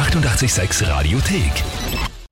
886 0.00 0.88
Radiothek. 0.88 1.52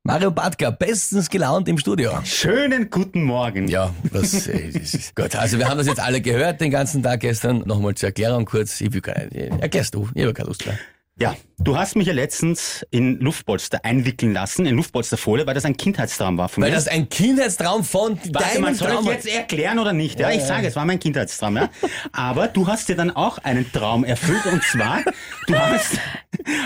Mario 0.03 0.31
Badka, 0.31 0.71
bestens 0.71 1.29
gelaunt 1.29 1.69
im 1.69 1.77
Studio. 1.77 2.13
Schönen 2.25 2.89
guten 2.89 3.25
Morgen. 3.25 3.69
Ja, 3.69 3.95
was, 4.11 4.47
äh, 4.47 4.73
das 4.73 4.95
ist 4.95 5.15
gut. 5.15 5.37
Also 5.37 5.59
wir 5.59 5.69
haben 5.69 5.77
das 5.77 5.87
jetzt 5.87 6.01
alle 6.01 6.23
gehört 6.23 6.63
den 6.63 6.71
ganzen 6.71 7.03
Tag 7.03 7.21
gestern. 7.21 7.59
Nochmal 7.67 7.95
zur 7.95 8.07
Erklärung 8.07 8.47
kurz. 8.47 8.81
Ich 8.81 8.91
will 8.95 9.03
gar 9.03 9.23
nicht, 9.23 9.35
erklärst 9.61 9.95
du, 9.95 10.09
ich 10.15 10.23
habe 10.23 10.33
keine 10.33 10.49
Lust 10.49 10.65
mehr. 10.65 10.79
Ja, 11.21 11.37
du 11.59 11.77
hast 11.77 11.97
mich 11.97 12.07
ja 12.07 12.13
letztens 12.13 12.87
in 12.91 13.19
Luftpolster 13.21 13.85
einwickeln 13.85 14.33
lassen, 14.33 14.67
in 14.67 14.77
Luftpolsterfolie, 14.77 15.47
weil 15.47 15.55
das 15.55 15.65
ein 15.65 15.77
Kindheitstraum 15.77 16.39
war 16.39 16.49
von 16.49 16.63
Weil 16.63 16.71
mir. 16.71 16.77
das 16.77 16.89
ein 16.89 17.09
Kindheitstraum 17.09 17.85
von 17.85 18.19
Warte 18.19 18.31
deinem 18.33 18.63
mal, 18.63 18.75
soll 18.75 18.89
Traum 18.91 19.05
ich 19.07 19.11
jetzt 19.13 19.27
erklären 19.29 19.79
oder 19.79 19.93
nicht? 19.93 20.19
Ja, 20.21 20.31
ich 20.31 20.43
sage, 20.43 20.67
es 20.69 20.77
war 20.77 20.85
mein 20.85 20.99
Kindheitstraum, 21.01 21.57
ja. 21.57 21.69
Aber 22.13 22.49
du 22.49 22.67
hast 22.67 22.89
dir 22.89 22.97
dann 22.97 23.11
auch 23.11 23.39
einen 23.39 23.71
Traum 23.73 24.05
erfüllt 24.05 24.47
und 24.47 24.63
zwar, 24.63 25.01
du 25.47 25.59
hast 25.59 25.99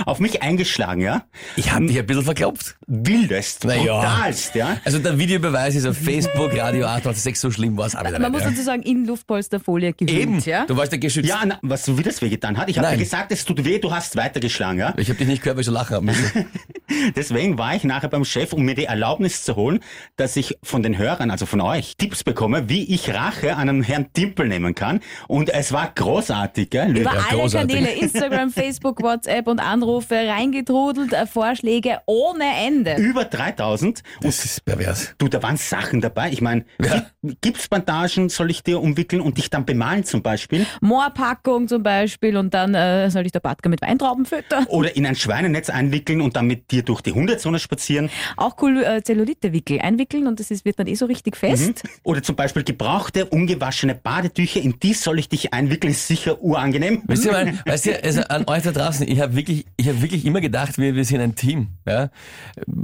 auf 0.07 0.19
mich 0.21 0.43
eingeschlagen, 0.43 1.01
ja. 1.03 1.25
Ich 1.57 1.73
habe 1.73 1.87
dich 1.87 1.99
ein 1.99 2.07
bisschen 2.07 2.25
verklopft. 2.25 2.77
Wildest, 2.87 3.65
Na 3.65 3.75
ja. 3.75 4.01
brutalst, 4.01 4.55
ja. 4.55 4.77
Also 4.85 4.99
der 4.99 5.19
Videobeweis 5.19 5.75
ist 5.75 5.87
auf 5.87 5.97
Facebook, 5.97 6.57
Radio 6.57 6.87
886, 6.87 7.41
so 7.41 7.51
schlimm 7.51 7.77
war 7.77 7.87
es 7.87 7.95
wieder 7.95 8.11
Man 8.19 8.21
nicht. 8.23 8.33
muss 8.33 8.43
ja. 8.43 8.51
dazu 8.51 8.63
sagen, 8.63 8.83
in 8.83 9.07
Luftpolsterfolie 9.07 9.93
gehüllt. 9.95 10.17
Eben, 10.19 10.39
Ja? 10.41 10.67
du 10.67 10.77
warst 10.77 10.93
ja 10.93 10.99
geschützt. 10.99 11.29
Ja, 11.29 11.41
na, 11.47 11.59
was 11.63 11.85
du 11.85 11.97
wie 11.97 12.03
das 12.03 12.21
wehgetan 12.21 12.59
hat. 12.59 12.69
Ich 12.69 12.79
habe 12.79 12.89
dir 12.91 12.99
gesagt, 12.99 13.33
es 13.33 13.45
tut 13.45 13.65
weh, 13.65 13.79
du 13.79 13.93
hast 13.93 14.17
weitergeschlagen, 14.17 14.79
ja. 14.83 14.95
Ich 14.97 15.09
habe 15.09 15.19
dich 15.19 15.29
nicht 15.29 15.43
gehört, 15.43 15.57
weil 15.57 15.61
ich 15.63 15.67
so 15.67 15.73
lachen 15.73 15.95
habe 15.97 16.05
müssen. 16.07 16.47
Deswegen 17.17 17.57
war 17.59 17.75
ich 17.75 17.85
nachher 17.85 18.09
beim 18.09 18.25
Chef, 18.25 18.53
um 18.53 18.63
mir 18.65 18.75
die 18.75 18.85
Erlaubnis 18.85 19.45
zu 19.45 19.57
holen, 19.57 19.81
dass 20.17 20.37
ich 20.37 20.59
von 20.63 20.83
den 20.83 20.99
Hörern, 20.99 21.31
also 21.31 21.47
von 21.47 21.61
euch, 21.61 21.97
Tipps 21.97 22.23
bekomme, 22.25 22.69
wie 22.69 22.93
ich 22.95 23.13
Rache 23.15 23.55
an 23.57 23.69
einem 23.69 23.83
Herrn 23.83 24.13
Timpel 24.13 24.49
nehmen 24.49 24.75
kann. 24.75 25.01
Und 25.29 25.49
es 25.49 25.73
war 25.73 25.91
großartig, 25.95 26.71
gell? 26.71 26.91
Über 26.97 27.15
Ja, 27.15 27.25
alle 27.31 27.39
großartig. 27.41 27.77
Kanäle, 27.77 27.95
Instagram, 27.95 28.51
Facebook, 28.53 29.03
WhatsApp 29.03 29.47
und 29.49 29.61
Anrufe 29.61 30.15
reingetrudelt, 30.17 31.13
äh, 31.13 31.27
Vorschläge 31.27 32.01
ohne 32.07 32.45
Ende. 32.67 32.97
Über 32.97 33.25
3000. 33.25 34.03
Und 34.17 34.25
Das 34.25 34.45
ist 34.45 34.65
pervers. 34.65 35.15
du, 35.19 35.29
da 35.29 35.43
waren 35.43 35.57
Sachen 35.57 36.01
dabei. 36.01 36.31
Ich 36.31 36.41
meine, 36.41 36.65
Ja. 36.83 37.07
Gipsbandagen 37.41 38.29
soll 38.29 38.51
ich 38.51 38.63
dir 38.63 38.81
umwickeln 38.81 39.23
und 39.23 39.39
dich 39.39 39.49
dann 39.51 39.65
bemalen 39.65 40.05
zum 40.05 40.23
Beispiel. 40.23 40.67
Moorpackung 40.81 41.69
zum 41.69 41.83
Beispiel 41.83 42.37
und 42.37 42.53
dann 42.55 42.75
äh, 42.75 43.11
soll 43.11 43.27
ich 43.27 43.33
der 43.33 43.41
Badger 43.41 43.69
mit 43.71 43.81
Weintrauben 43.83 44.27
füttern. 44.27 44.65
Oder 44.73 44.97
in 44.97 45.07
ein 45.07 45.15
Schweinenetz 45.15 45.71
einwickeln 45.71 46.21
und 46.21 46.37
dann 46.37 46.47
mit 46.47 46.71
dir 46.71 46.83
durch 46.83 47.01
die 47.03 47.13
Hundezone 47.13 47.59
spazieren. 47.59 48.11
Auch 48.37 48.57
cool 48.63 48.83
äh, 48.83 49.03
Zellulitewickel 49.03 49.81
einwickeln 49.81 50.27
und 50.27 50.41
das 50.41 50.51
ist, 50.51 50.65
wird 50.65 50.79
dann 50.79 50.87
eh 50.87 50.95
so 50.95 51.07
richtig 51.07 51.37
fest. 51.37 51.83
Oder 52.03 52.23
zum 52.23 52.37
Beispiel 52.37 52.65
gebrauchte, 52.65 53.27
ungewaschene 53.27 53.95
Badetücher. 53.95 54.61
In 54.61 54.79
die 54.81 54.95
soll 54.95 55.19
ich 55.19 55.29
dich 55.29 55.53
einwickeln. 55.53 55.93
Ist 55.93 56.07
sicher 56.07 56.43
urangenehm. 56.43 57.03
Wisst 57.07 57.27
ihr 57.27 57.33
mal, 57.33 57.53
weißt 57.67 57.87
ihr, 57.87 58.03
also 58.03 58.23
an 58.23 58.45
euch 58.47 58.63
da 58.63 58.73
draußen, 58.73 59.07
ich 59.07 59.21
habe 59.21 59.37
wirklich, 59.37 59.67
ich 59.77 59.89
habe 59.89 60.01
wirklich 60.01 60.25
immer 60.25 60.41
gedacht, 60.41 60.79
wir, 60.79 60.95
wir 60.95 61.05
sind 61.05 61.21
ein 61.21 61.35
Team. 61.35 61.69
Ja? 61.87 62.11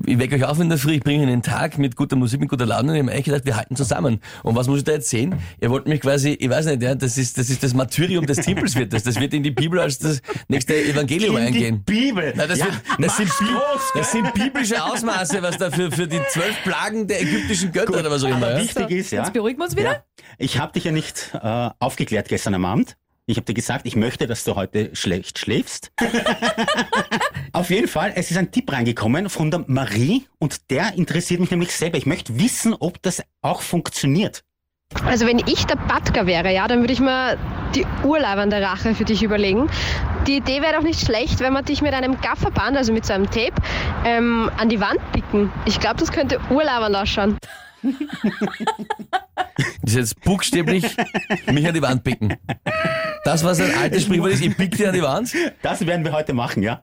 Ich 0.06 0.19
wecke 0.19 0.36
euch 0.36 0.44
auf 0.44 0.61
in 0.61 0.69
der 0.69 0.78
Früh, 0.78 0.92
ich 0.92 1.00
bringe 1.00 1.20
euch 1.20 1.25
in 1.25 1.31
den 1.31 1.42
Tag 1.42 1.78
mit 1.78 1.97
guter 1.97 2.16
Musik, 2.16 2.41
mit 2.41 2.48
guter 2.48 2.66
Laune 2.66 2.91
und 2.91 2.94
ich 2.94 3.00
habe 3.00 3.11
mir 3.11 3.16
echt 3.16 3.25
gedacht, 3.25 3.47
wir 3.47 3.56
halten 3.56 3.77
zusammen. 3.77 4.20
Und 4.42 4.56
was 4.56 4.69
muss 4.69 4.78
ich 4.78 4.84
da 4.84 4.92
jetzt 4.92 5.09
sehen? 5.09 5.34
Ihr 5.61 5.70
wollt 5.70 5.86
mich 5.86 6.00
quasi, 6.00 6.31
ich 6.31 6.48
weiß 6.50 6.66
nicht, 6.66 6.83
ja, 6.83 6.94
das 6.94 7.16
ist 7.16 7.39
das, 7.39 7.50
ist 7.50 7.62
das 7.62 7.75
Martyrium 7.75 8.27
des 8.27 8.39
Tempels 8.39 8.77
wird 8.77 8.92
das. 8.92 9.03
Das 9.03 9.19
wird 9.19 9.34
in 9.34 9.42
die 9.42 9.50
Bibel 9.50 9.78
als 9.78 9.98
das 9.98 10.20
nächste 10.48 10.75
Evangelium 10.77 11.36
in 11.36 11.42
eingehen. 11.44 11.77
Bibel. 11.84 12.32
Na, 12.36 12.46
das, 12.46 12.58
ja, 12.58 12.66
wird, 12.66 12.76
das, 12.98 13.16
sind, 13.16 13.30
Bi- 13.38 13.44
groß, 13.46 13.82
das 13.94 14.12
sind 14.12 14.34
biblische 14.34 14.82
Ausmaße, 14.84 15.42
was 15.42 15.56
da 15.58 15.70
für, 15.70 15.90
für 15.90 16.06
die 16.06 16.20
zwölf 16.30 16.62
Plagen 16.62 17.06
der 17.06 17.22
ägyptischen 17.22 17.72
Götter 17.72 17.98
oder 18.00 18.10
was 18.10 18.22
auch 18.24 18.28
immer. 18.28 18.48
Aber 18.48 18.58
wichtig 18.58 18.90
ist, 18.90 19.10
ja. 19.12 19.22
Jetzt 19.22 19.32
beruhigen 19.32 19.58
wir 19.58 19.64
uns 19.64 19.76
wieder. 19.76 19.92
Ja. 19.92 20.04
Ich 20.38 20.58
habe 20.58 20.72
dich 20.72 20.84
ja 20.84 20.92
nicht 20.92 21.30
äh, 21.34 21.70
aufgeklärt 21.78 22.28
gestern 22.28 22.54
am 22.54 22.64
Abend. 22.64 22.96
Ich 23.26 23.36
habe 23.36 23.44
dir 23.44 23.52
gesagt, 23.54 23.86
ich 23.86 23.94
möchte, 23.94 24.26
dass 24.26 24.44
du 24.44 24.54
heute 24.54 24.96
schlecht 24.96 25.38
schläfst. 25.38 25.92
Auf 27.52 27.70
jeden 27.70 27.88
Fall, 27.88 28.12
es 28.14 28.30
ist 28.30 28.36
ein 28.36 28.50
Tipp 28.50 28.72
reingekommen 28.72 29.28
von 29.28 29.50
der 29.50 29.64
Marie 29.66 30.26
und 30.38 30.70
der 30.70 30.94
interessiert 30.94 31.40
mich 31.40 31.50
nämlich 31.50 31.72
selber. 31.72 31.98
Ich 31.98 32.06
möchte 32.06 32.38
wissen, 32.40 32.74
ob 32.78 33.02
das 33.02 33.22
auch 33.42 33.60
funktioniert. 33.62 34.44
Also 35.05 35.27
wenn 35.27 35.39
ich 35.39 35.66
der 35.66 35.76
Batka 35.76 36.26
wäre, 36.26 36.53
ja, 36.53 36.66
dann 36.66 36.81
würde 36.81 36.93
ich 36.93 37.00
mir 37.00 37.38
die 37.75 37.87
urleibende 38.04 38.60
Rache 38.60 38.94
für 38.94 39.04
dich 39.04 39.22
überlegen. 39.22 39.69
Die 40.26 40.37
Idee 40.37 40.62
wäre 40.62 40.75
doch 40.75 40.82
nicht 40.82 41.00
schlecht, 41.00 41.41
wenn 41.41 41.53
man 41.53 41.65
dich 41.65 41.82
mit 41.82 41.93
einem 41.93 42.21
Gafferband, 42.21 42.76
also 42.76 42.93
mit 42.93 43.04
so 43.04 43.12
einem 43.12 43.27
Tape, 43.27 43.54
ähm, 44.04 44.50
an 44.56 44.69
die 44.69 44.81
Wand 44.81 45.00
picken. 45.12 45.50
Ich 45.66 45.78
glaube, 45.81 45.97
das 45.97 46.10
könnte 46.12 46.38
urleibend 46.50 46.97
ausschauen. 46.97 47.38
Das 49.82 49.93
ist 49.93 49.97
jetzt 49.97 50.21
buchstäblich 50.22 50.84
mich 51.50 51.66
an 51.66 51.75
die 51.75 51.82
Wand 51.82 52.04
picken. 52.04 52.37
Das, 53.25 53.43
was 53.44 53.60
ein 53.60 53.72
altes 53.77 54.03
Sprichwort 54.04 54.32
ist, 54.32 54.43
ich 54.44 54.56
pick 54.56 54.77
dir 54.77 54.88
an 54.88 54.94
die 54.94 55.03
Wand. 55.03 55.32
Das 55.62 55.84
werden 55.87 56.04
wir 56.04 56.12
heute 56.12 56.34
machen, 56.34 56.62
ja? 56.62 56.82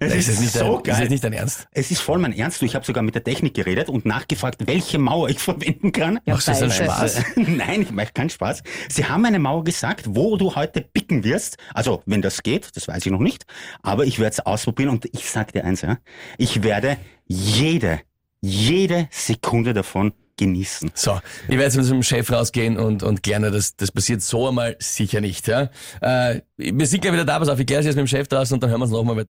Es 0.00 0.14
ist, 0.14 0.28
jetzt 0.28 0.40
nicht 0.40 0.52
so 0.52 0.58
dein, 0.58 0.74
ist 0.76 0.84
geil. 0.84 1.00
jetzt 1.00 1.10
nicht 1.10 1.24
dein 1.24 1.32
Ernst. 1.32 1.68
es 1.72 1.90
ist 1.90 2.00
voll 2.00 2.18
mein 2.18 2.32
Ernst. 2.32 2.62
Ich 2.62 2.74
habe 2.74 2.84
sogar 2.84 3.02
mit 3.02 3.14
der 3.14 3.24
Technik 3.24 3.54
geredet 3.54 3.88
und 3.88 4.04
nachgefragt, 4.04 4.66
welche 4.66 4.98
Mauer 4.98 5.28
ich 5.30 5.38
verwenden 5.40 5.92
kann. 5.92 6.20
Ja, 6.26 6.34
Machst 6.34 6.48
du 6.48 6.52
das 6.52 6.62
einen. 6.62 6.72
Spaß? 6.72 7.24
Nein, 7.36 7.82
ich 7.82 7.90
mache 7.90 8.12
keinen 8.12 8.30
Spaß. 8.30 8.62
Sie 8.88 9.04
haben 9.04 9.24
eine 9.24 9.38
Mauer 9.38 9.64
gesagt, 9.64 10.04
wo 10.08 10.36
du 10.36 10.54
heute 10.54 10.80
picken 10.80 11.24
wirst. 11.24 11.56
Also, 11.72 12.02
wenn 12.06 12.22
das 12.22 12.42
geht, 12.42 12.76
das 12.76 12.88
weiß 12.88 13.06
ich 13.06 13.12
noch 13.12 13.20
nicht. 13.20 13.44
Aber 13.82 14.04
ich 14.04 14.18
werde 14.18 14.32
es 14.32 14.40
ausprobieren 14.40 14.90
und 14.90 15.06
ich 15.12 15.28
sag 15.30 15.52
dir 15.52 15.64
eins, 15.64 15.82
ja. 15.82 15.98
Ich 16.38 16.62
werde 16.62 16.96
jede, 17.26 18.00
jede 18.40 19.08
Sekunde 19.10 19.72
davon 19.72 20.12
genießen. 20.36 20.90
So, 20.94 21.20
ich 21.44 21.50
werde 21.50 21.64
jetzt 21.64 21.76
mit 21.76 21.82
unserem 21.82 22.02
Chef 22.02 22.30
rausgehen 22.30 22.76
und, 22.76 23.02
und 23.02 23.22
klären, 23.22 23.42
das, 23.42 23.76
das 23.76 23.92
passiert 23.92 24.22
so 24.22 24.48
einmal 24.48 24.76
sicher 24.78 25.20
nicht. 25.20 25.48
Ja? 25.48 25.70
Äh, 26.00 26.40
wir 26.56 26.86
sind 26.86 27.00
gleich 27.00 27.12
wieder 27.12 27.24
da, 27.24 27.38
pass 27.38 27.48
auf, 27.48 27.58
ich 27.58 27.66
kläre 27.66 27.80
es 27.80 27.86
jetzt 27.86 27.96
mit 27.96 28.04
dem 28.04 28.08
Chef 28.08 28.28
draußen 28.28 28.54
und 28.54 28.62
dann 28.62 28.70
hören 28.70 28.80
wir 28.80 28.84
uns 28.84 28.92
nochmal. 28.92 29.24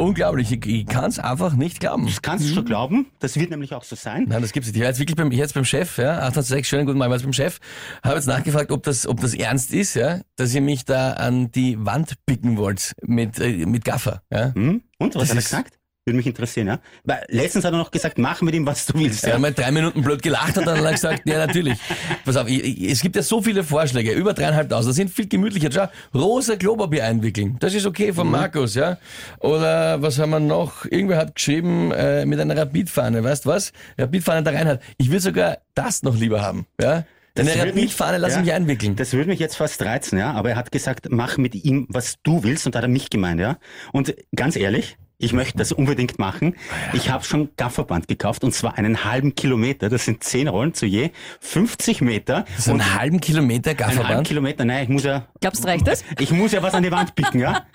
Unglaublich, 0.00 0.50
ich, 0.50 0.64
ich 0.64 0.86
kann 0.86 1.10
es 1.10 1.18
einfach 1.18 1.52
nicht 1.52 1.78
glauben. 1.78 2.06
Das 2.06 2.22
kannst 2.22 2.48
du 2.48 2.54
schon 2.54 2.64
glauben. 2.64 3.08
Das 3.18 3.36
wird 3.36 3.50
nämlich 3.50 3.74
auch 3.74 3.84
so 3.84 3.96
sein. 3.96 4.24
Nein, 4.28 4.40
das 4.40 4.52
gibt's 4.52 4.68
nicht. 4.68 4.76
Ich 4.76 4.80
war 4.80 4.88
jetzt 4.88 4.98
wirklich 4.98 5.14
beim, 5.14 5.30
ich 5.30 5.36
war 5.36 5.44
jetzt 5.44 5.52
beim 5.52 5.66
Chef, 5.66 5.98
ja, 5.98 6.20
806, 6.20 6.68
schönen 6.68 6.86
guten 6.86 6.96
Morgen, 6.96 7.08
ich 7.08 7.10
war 7.10 7.16
jetzt 7.16 7.24
beim 7.24 7.32
Chef, 7.34 7.58
habe 8.02 8.14
jetzt 8.14 8.26
nachgefragt, 8.26 8.72
ob 8.72 8.82
das, 8.82 9.06
ob 9.06 9.20
das 9.20 9.34
ernst 9.34 9.74
ist, 9.74 9.94
ja, 9.94 10.20
dass 10.36 10.54
ihr 10.54 10.62
mich 10.62 10.86
da 10.86 11.12
an 11.12 11.52
die 11.52 11.76
Wand 11.84 12.14
picken 12.24 12.56
wollt 12.56 12.94
mit, 13.02 13.38
äh, 13.40 13.66
mit 13.66 13.84
Gaffer, 13.84 14.22
ja. 14.32 14.54
Hm? 14.54 14.82
Und 14.98 15.14
was 15.16 15.28
Das 15.28 15.30
hat 15.30 15.36
er 15.36 15.42
gesagt? 15.42 15.79
Würde 16.06 16.16
mich 16.16 16.26
interessieren, 16.26 16.66
ja. 16.66 16.80
Weil 17.04 17.24
letztens 17.28 17.64
hat 17.66 17.74
er 17.74 17.78
noch 17.78 17.90
gesagt, 17.90 18.16
mach 18.16 18.40
mit 18.40 18.54
ihm, 18.54 18.64
was 18.64 18.86
du 18.86 18.98
willst. 18.98 19.24
Er 19.24 19.34
hat 19.34 19.40
mal 19.40 19.52
drei 19.52 19.70
Minuten 19.70 20.00
blöd 20.00 20.22
gelacht 20.22 20.56
und 20.56 20.66
dann 20.66 20.78
hat 20.78 20.84
er 20.84 20.92
gesagt, 20.92 21.28
ja 21.28 21.46
natürlich. 21.46 21.78
Pass 22.24 22.36
auf, 22.38 22.48
ich, 22.48 22.64
ich, 22.64 22.90
es 22.90 23.02
gibt 23.02 23.16
ja 23.16 23.22
so 23.22 23.42
viele 23.42 23.62
Vorschläge, 23.62 24.12
über 24.12 24.32
dreieinhalbtausend, 24.32 24.90
das 24.90 24.96
sind 24.96 25.10
viel 25.10 25.28
gemütlicher. 25.28 25.70
Schau, 25.70 26.18
rosa 26.18 26.56
Klopapier 26.56 27.04
einwickeln, 27.04 27.58
das 27.60 27.74
ist 27.74 27.84
okay 27.84 28.14
von 28.14 28.30
Markus, 28.30 28.74
ja. 28.76 28.96
Oder 29.40 30.00
was 30.00 30.18
haben 30.18 30.30
wir 30.30 30.40
noch? 30.40 30.86
Irgendwer 30.86 31.18
hat 31.18 31.34
geschrieben, 31.34 31.92
äh, 31.92 32.24
mit 32.24 32.40
einer 32.40 32.56
Rapidfahne, 32.56 33.22
weißt 33.22 33.44
was? 33.44 33.72
Rapidfahne 33.98 34.42
da 34.42 34.52
rein 34.52 34.68
hat. 34.68 34.80
Ich 34.96 35.10
will 35.10 35.20
sogar 35.20 35.58
das 35.74 36.02
noch 36.02 36.16
lieber 36.16 36.40
haben, 36.40 36.66
ja. 36.80 37.04
Das 37.34 37.46
Eine 37.46 37.68
Rapidfahne 37.68 38.16
lass 38.16 38.34
ja, 38.34 38.40
mich 38.40 38.52
einwickeln. 38.52 38.96
Das 38.96 39.12
würde 39.12 39.28
mich 39.28 39.38
jetzt 39.38 39.56
fast 39.56 39.82
reizen, 39.82 40.18
ja. 40.18 40.32
Aber 40.32 40.48
er 40.50 40.56
hat 40.56 40.72
gesagt, 40.72 41.08
mach 41.10 41.36
mit 41.36 41.54
ihm, 41.54 41.86
was 41.90 42.16
du 42.22 42.42
willst, 42.42 42.64
und 42.64 42.74
da 42.74 42.78
hat 42.78 42.84
er 42.84 42.88
mich 42.88 43.10
gemeint, 43.10 43.38
ja. 43.38 43.58
Und 43.92 44.14
ganz 44.34 44.56
ehrlich, 44.56 44.96
ich 45.20 45.34
möchte 45.34 45.58
das 45.58 45.70
unbedingt 45.70 46.18
machen. 46.18 46.56
Ich 46.94 47.10
habe 47.10 47.24
schon 47.24 47.50
Gafferband 47.56 48.08
gekauft 48.08 48.42
und 48.42 48.54
zwar 48.54 48.78
einen 48.78 49.04
halben 49.04 49.34
Kilometer. 49.34 49.90
Das 49.90 50.06
sind 50.06 50.24
zehn 50.24 50.48
Rollen 50.48 50.72
zu 50.72 50.86
je 50.86 51.10
50 51.40 52.00
Meter. 52.00 52.46
So 52.58 52.72
einen 52.72 52.94
halben 52.98 53.20
Kilometer 53.20 53.70
einen 53.70 53.80
halben 53.80 53.96
Gafferband. 53.98 54.26
Kilometer. 54.26 54.64
Nein, 54.64 54.84
ich 54.84 54.88
muss 54.88 55.04
ja, 55.04 55.26
Glaubst 55.40 55.62
du, 55.62 55.68
reicht 55.68 55.86
das? 55.86 56.02
ich 56.18 56.32
muss 56.32 56.52
ja 56.52 56.62
was 56.62 56.74
an 56.74 56.82
die 56.82 56.90
Wand 56.90 57.14
picken, 57.14 57.40
ja. 57.40 57.66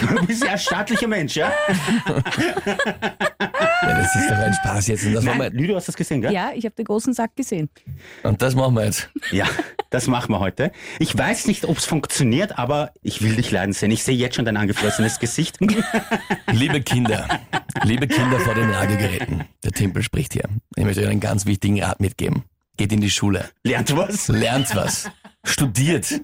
Du 0.00 0.26
bist 0.26 0.44
ja 0.44 0.52
ein 0.52 0.58
staatlicher 0.58 1.08
Mensch, 1.08 1.36
ja. 1.36 1.50
Ja, 3.82 3.94
das 3.98 4.14
ist 4.14 4.30
doch 4.30 4.36
ein 4.36 4.52
Spaß 4.52 4.86
jetzt. 4.88 5.06
Und 5.06 5.14
das, 5.14 5.24
machen 5.24 5.38
Nein, 5.38 5.52
wir, 5.52 5.60
Lü, 5.60 5.66
du 5.68 5.76
hast 5.76 5.88
das 5.88 5.96
gesehen, 5.96 6.20
gell? 6.20 6.32
Ja, 6.32 6.50
ich 6.54 6.64
habe 6.64 6.74
den 6.74 6.84
großen 6.84 7.14
Sack 7.14 7.34
gesehen. 7.36 7.70
und 8.22 8.42
das 8.42 8.54
machen 8.54 8.74
wir 8.74 8.84
jetzt. 8.84 9.10
Ja, 9.30 9.46
das 9.90 10.06
machen 10.06 10.32
wir 10.32 10.40
heute. 10.40 10.70
Ich 10.98 11.16
weiß 11.16 11.46
nicht, 11.46 11.64
ob 11.64 11.78
es 11.78 11.86
funktioniert, 11.86 12.58
aber 12.58 12.92
ich 13.02 13.22
will 13.22 13.36
dich 13.36 13.50
leiden 13.50 13.72
sehen. 13.72 13.90
Ich 13.90 14.04
sehe 14.04 14.16
jetzt 14.16 14.36
schon 14.36 14.44
dein 14.44 14.56
angeflossenes 14.56 15.18
Gesicht. 15.18 15.58
Liebe 16.52 16.80
Kinder, 16.82 17.26
liebe 17.84 18.06
Kinder 18.06 18.38
vor 18.40 18.54
den 18.54 18.70
Radiogeräten, 18.70 19.44
der 19.64 19.72
Tempel 19.72 20.02
spricht 20.02 20.32
hier. 20.34 20.44
Ich 20.76 20.84
möchte 20.84 21.00
euch 21.02 21.08
einen 21.08 21.20
ganz 21.20 21.46
wichtigen 21.46 21.82
Rat 21.82 22.00
mitgeben. 22.00 22.44
Geht 22.76 22.92
in 22.92 23.00
die 23.00 23.10
Schule, 23.10 23.48
Lernt 23.62 23.94
was? 23.96 24.28
lernt 24.28 24.74
was, 24.74 25.10
studiert, 25.44 26.20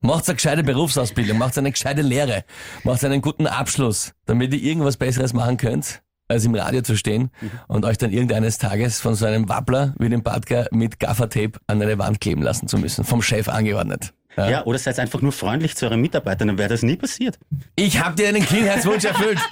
macht 0.00 0.28
eine 0.28 0.36
gescheite 0.36 0.62
Berufsausbildung, 0.64 1.38
macht 1.38 1.56
eine 1.58 1.70
gescheite 1.70 2.02
Lehre, 2.02 2.44
macht 2.84 3.04
einen 3.04 3.22
guten 3.22 3.46
Abschluss, 3.46 4.12
damit 4.26 4.52
ihr 4.52 4.60
irgendwas 4.62 4.96
Besseres 4.96 5.32
machen 5.32 5.56
könnt, 5.56 6.02
als 6.30 6.44
im 6.44 6.54
Radio 6.54 6.82
zu 6.82 6.96
stehen 6.96 7.30
und 7.68 7.84
euch 7.84 7.98
dann 7.98 8.12
irgendeines 8.12 8.58
Tages 8.58 9.00
von 9.00 9.14
so 9.14 9.26
einem 9.26 9.48
Wappler 9.48 9.94
wie 9.98 10.08
dem 10.08 10.22
Badger 10.22 10.66
mit 10.70 10.98
Gaffertape 11.00 11.52
an 11.66 11.82
eine 11.82 11.98
Wand 11.98 12.20
kleben 12.20 12.42
lassen 12.42 12.68
zu 12.68 12.78
müssen, 12.78 13.04
vom 13.04 13.20
Chef 13.22 13.48
angeordnet. 13.48 14.12
Ja. 14.36 14.48
Ja, 14.48 14.64
oder 14.64 14.78
seid 14.78 14.98
einfach 15.00 15.20
nur 15.22 15.32
freundlich 15.32 15.76
zu 15.76 15.86
euren 15.86 16.00
Mitarbeitern, 16.00 16.48
dann 16.48 16.56
wäre 16.58 16.68
das 16.68 16.82
nie 16.82 16.96
passiert. 16.96 17.38
Ich 17.74 18.00
hab 18.00 18.14
dir 18.16 18.28
einen 18.28 18.44
Kindheitswunsch 18.46 19.04
erfüllt. 19.04 19.38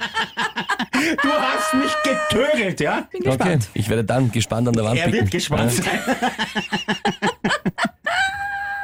Du 1.22 1.28
hast 1.30 1.74
mich 1.74 1.92
getögelt, 2.02 2.80
ja? 2.80 3.06
Bin 3.12 3.20
Okay, 3.20 3.28
gespannt. 3.36 3.68
ich 3.72 3.88
werde 3.88 4.04
dann 4.04 4.32
gespannt 4.32 4.66
an 4.66 4.74
der 4.74 4.84
Wand 4.84 4.98
Er 4.98 5.04
picken. 5.06 5.20
wird 5.20 5.30
gespannt 5.30 5.72
sein. 5.72 5.84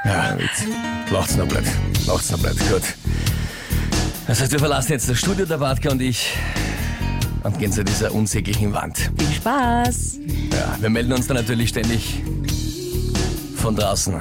Ja, 0.05 0.37
jetzt 0.37 0.65
lacht's 1.11 1.37
noch 1.37 1.47
blöd. 1.49 1.65
Lacht's 2.07 2.31
noch 2.31 2.39
blöd. 2.39 2.57
Gut. 2.71 2.83
Das 4.27 4.41
heißt, 4.41 4.53
wir 4.53 4.59
verlassen 4.59 4.93
jetzt 4.93 5.09
das 5.09 5.19
Studio, 5.19 5.47
der 5.47 5.59
Bartka 5.59 5.91
und 5.91 6.01
ich, 6.03 6.37
und 7.45 7.59
gehen 7.59 7.71
zu 7.71 7.85
dieser 7.85 8.13
unsäglichen 8.13 8.73
Wand. 8.73 9.11
Viel 9.17 9.33
Spaß. 9.35 10.19
Ja, 10.53 10.77
wir 10.81 10.91
melden 10.91 11.13
uns 11.13 11.27
dann 11.29 11.37
natürlich 11.37 11.69
ständig 11.69 12.23
von 13.57 13.77
draußen. 13.77 14.21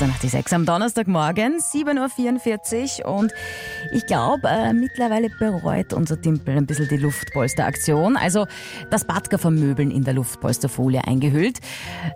Es 0.00 0.24
ist 0.24 0.34
8.86 0.34 0.54
am 0.54 0.64
Donnerstagmorgen, 0.64 1.58
7.44 1.58 3.04
Uhr 3.04 3.12
und 3.12 3.32
ich 3.92 4.06
glaube, 4.06 4.48
äh, 4.48 4.72
mittlerweile 4.72 5.28
bereut 5.28 5.92
unser 5.92 6.18
Timpel 6.18 6.56
ein 6.56 6.64
bisschen 6.64 6.88
die 6.88 6.96
Luftpolsteraktion. 6.96 8.16
Also 8.16 8.46
das 8.88 9.04
Badger 9.04 9.38
vermöbeln 9.38 9.90
in 9.90 10.04
der 10.04 10.14
Luftpolsterfolie 10.14 11.04
eingehüllt. 11.06 11.58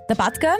Der 0.08 0.14
Badger, 0.14 0.54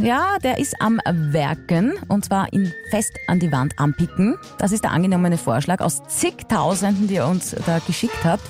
ja, 0.00 0.36
der 0.44 0.58
ist 0.58 0.80
am 0.80 1.00
Werken 1.04 1.94
und 2.06 2.26
zwar 2.26 2.52
ihn 2.52 2.72
fest 2.90 3.12
an 3.26 3.40
die 3.40 3.50
Wand 3.50 3.76
anpicken. 3.78 4.36
Das 4.58 4.70
ist 4.70 4.84
der 4.84 4.92
angenommene 4.92 5.36
Vorschlag 5.36 5.80
aus 5.80 6.00
zigtausenden, 6.06 7.08
die 7.08 7.14
ihr 7.14 7.26
uns 7.26 7.56
da 7.66 7.80
geschickt 7.80 8.24
habt. 8.24 8.44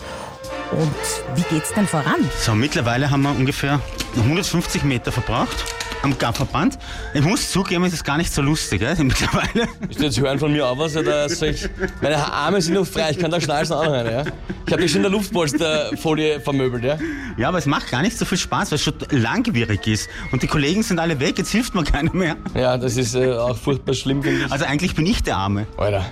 Und 0.72 1.36
wie 1.36 1.54
geht's 1.54 1.72
denn 1.72 1.86
voran? 1.86 2.28
So, 2.38 2.54
mittlerweile 2.54 3.10
haben 3.10 3.22
wir 3.22 3.30
ungefähr 3.30 3.80
150 4.16 4.84
Meter 4.84 5.12
verbraucht 5.12 5.77
am 6.02 6.16
Gafferband. 6.18 6.78
Ich 7.14 7.22
muss 7.22 7.50
zugeben, 7.50 7.84
es 7.84 7.92
ist 7.92 8.04
gar 8.04 8.16
nicht 8.16 8.32
so 8.32 8.42
lustig, 8.42 8.80
gell, 8.80 8.94
mittlerweile. 9.04 9.68
Du 9.96 10.02
jetzt 10.02 10.20
hören 10.20 10.38
von 10.38 10.52
mir 10.52 10.66
auch 10.66 10.78
was? 10.78 10.96
Oder 10.96 11.28
soll 11.28 11.48
ich, 11.48 11.68
meine 12.00 12.16
Arme 12.16 12.60
sind 12.60 12.74
noch 12.74 12.86
frei, 12.86 13.10
ich 13.10 13.18
kann 13.18 13.30
da 13.30 13.40
schnalzen 13.40 13.74
rein, 13.76 14.06
ja? 14.06 14.24
Ich 14.66 14.72
habe 14.72 14.82
dich 14.82 14.90
schon 14.90 14.98
in 14.98 15.04
der 15.04 15.12
Luftpolsterfolie 15.12 16.40
vermöbelt, 16.40 16.84
ja? 16.84 16.98
Ja, 17.36 17.48
aber 17.48 17.58
es 17.58 17.66
macht 17.66 17.90
gar 17.90 18.02
nicht 18.02 18.18
so 18.18 18.24
viel 18.24 18.38
Spaß, 18.38 18.70
weil 18.70 18.76
es 18.76 18.82
schon 18.82 18.94
langwierig 19.10 19.86
ist. 19.86 20.08
Und 20.32 20.42
die 20.42 20.46
Kollegen 20.46 20.82
sind 20.82 20.98
alle 20.98 21.18
weg, 21.20 21.38
jetzt 21.38 21.50
hilft 21.50 21.74
mir 21.74 21.84
keiner 21.84 22.12
mehr. 22.12 22.36
Ja, 22.54 22.76
das 22.76 22.96
ist 22.96 23.14
äh, 23.14 23.32
auch 23.32 23.56
furchtbar 23.56 23.94
schlimm, 23.94 24.22
finde 24.22 24.44
ich. 24.44 24.52
Also 24.52 24.64
eigentlich 24.64 24.94
bin 24.94 25.06
ich 25.06 25.22
der 25.22 25.36
Arme. 25.36 25.66
Alter. 25.76 26.04